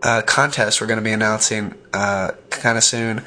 a 0.03 0.23
contest 0.23 0.81
we're 0.81 0.87
going 0.87 0.99
to 0.99 1.05
be 1.05 1.13
announcing 1.13 1.75
uh, 1.95 2.33
kind 2.51 2.77
of 2.77 2.85
soon 2.85 3.23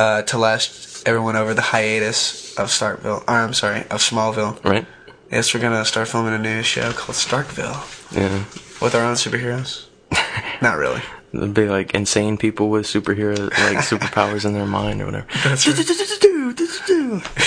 uh, 0.00 0.22
to 0.22 0.38
last 0.38 1.06
everyone 1.06 1.36
over 1.36 1.52
the 1.54 1.60
hiatus 1.62 2.56
of 2.58 2.68
Starkville. 2.68 3.22
Or, 3.28 3.34
I'm 3.34 3.54
sorry, 3.54 3.80
of 3.94 4.00
Smallville. 4.00 4.62
right? 4.64 4.86
Yes, 5.30 5.52
we're 5.54 5.60
to 5.72 5.84
start 5.84 6.08
filming 6.08 6.34
a 6.34 6.38
new 6.38 6.62
show 6.62 6.92
called 6.92 7.16
Starkville 7.16 7.78
Yeah. 8.16 8.44
with 8.84 8.94
our 8.94 9.04
own 9.04 9.14
superheroes. 9.14 9.86
Not 10.62 10.76
really. 10.76 11.02
It'd 11.32 11.54
be 11.54 11.68
like 11.68 11.94
insane 11.94 12.36
people 12.38 12.70
with 12.70 12.86
superhero 12.86 13.38
like 13.38 13.78
superpowers 13.84 14.44
in 14.44 14.52
their 14.52 14.66
mind 14.66 15.00
or 15.02 15.06
whatever. 15.06 15.26
That's 15.44 15.66
right. 15.66 15.78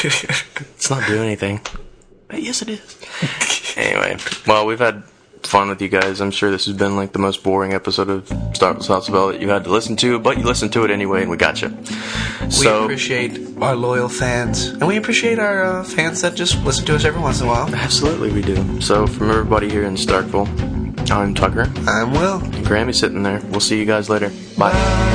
It's 0.02 0.90
not 0.90 1.06
doing 1.08 1.24
anything. 1.24 1.60
But 2.30 2.42
yes, 2.42 2.62
it 2.64 2.70
is. 2.70 2.98
anyway, 3.78 4.18
well, 4.48 4.66
we've 4.66 4.80
had 4.80 5.04
fun 5.48 5.70
with 5.70 5.82
you 5.82 5.90
guys. 5.90 6.22
I'm 6.22 6.32
sure 6.32 6.52
this 6.52 6.66
has 6.66 6.76
been 6.76 6.96
like 6.96 7.14
the 7.14 7.20
most 7.20 7.44
boring 7.44 7.74
episode 7.74 8.10
of 8.10 8.28
Starkville 8.28 9.32
that 9.32 9.42
you 9.42 9.50
had 9.50 9.64
to 9.66 9.70
listen 9.72 9.96
to, 9.98 10.20
but 10.20 10.38
you 10.38 10.44
listened 10.44 10.74
to 10.74 10.84
it 10.84 10.92
anyway, 10.92 11.22
and 11.22 11.32
we 11.32 11.38
got 11.38 11.62
you. 11.62 11.76
So, 12.50 12.80
We 12.80 12.84
appreciate 12.86 13.58
our 13.62 13.76
loyal 13.76 14.10
fans, 14.10 14.68
and 14.68 14.88
we 14.88 14.98
appreciate 14.98 15.40
our 15.40 15.64
uh, 15.64 15.84
fans 15.84 16.22
that 16.22 16.36
just 16.36 16.64
listen 16.64 16.86
to 16.86 16.96
us 16.96 17.06
every 17.06 17.22
once 17.22 17.42
in 17.42 17.48
a 17.48 17.50
while. 17.50 17.74
absolutely, 17.76 18.32
we 18.32 18.42
do. 18.42 18.82
So 18.82 19.08
from 19.08 19.30
everybody 19.30 19.70
here 19.70 19.84
in 19.84 19.96
Starkville, 19.96 20.48
I'm 21.12 21.34
Tucker. 21.34 21.72
I'm 21.88 22.12
Will. 22.14 22.40
And 22.44 22.66
Grammy's 22.66 23.00
sitting 23.00 23.24
there. 23.24 23.42
We'll 23.50 23.60
see 23.60 23.78
you 23.78 23.86
guys 23.86 24.10
later. 24.10 24.30
Bye. 24.58 24.72
Bye. 24.72 25.13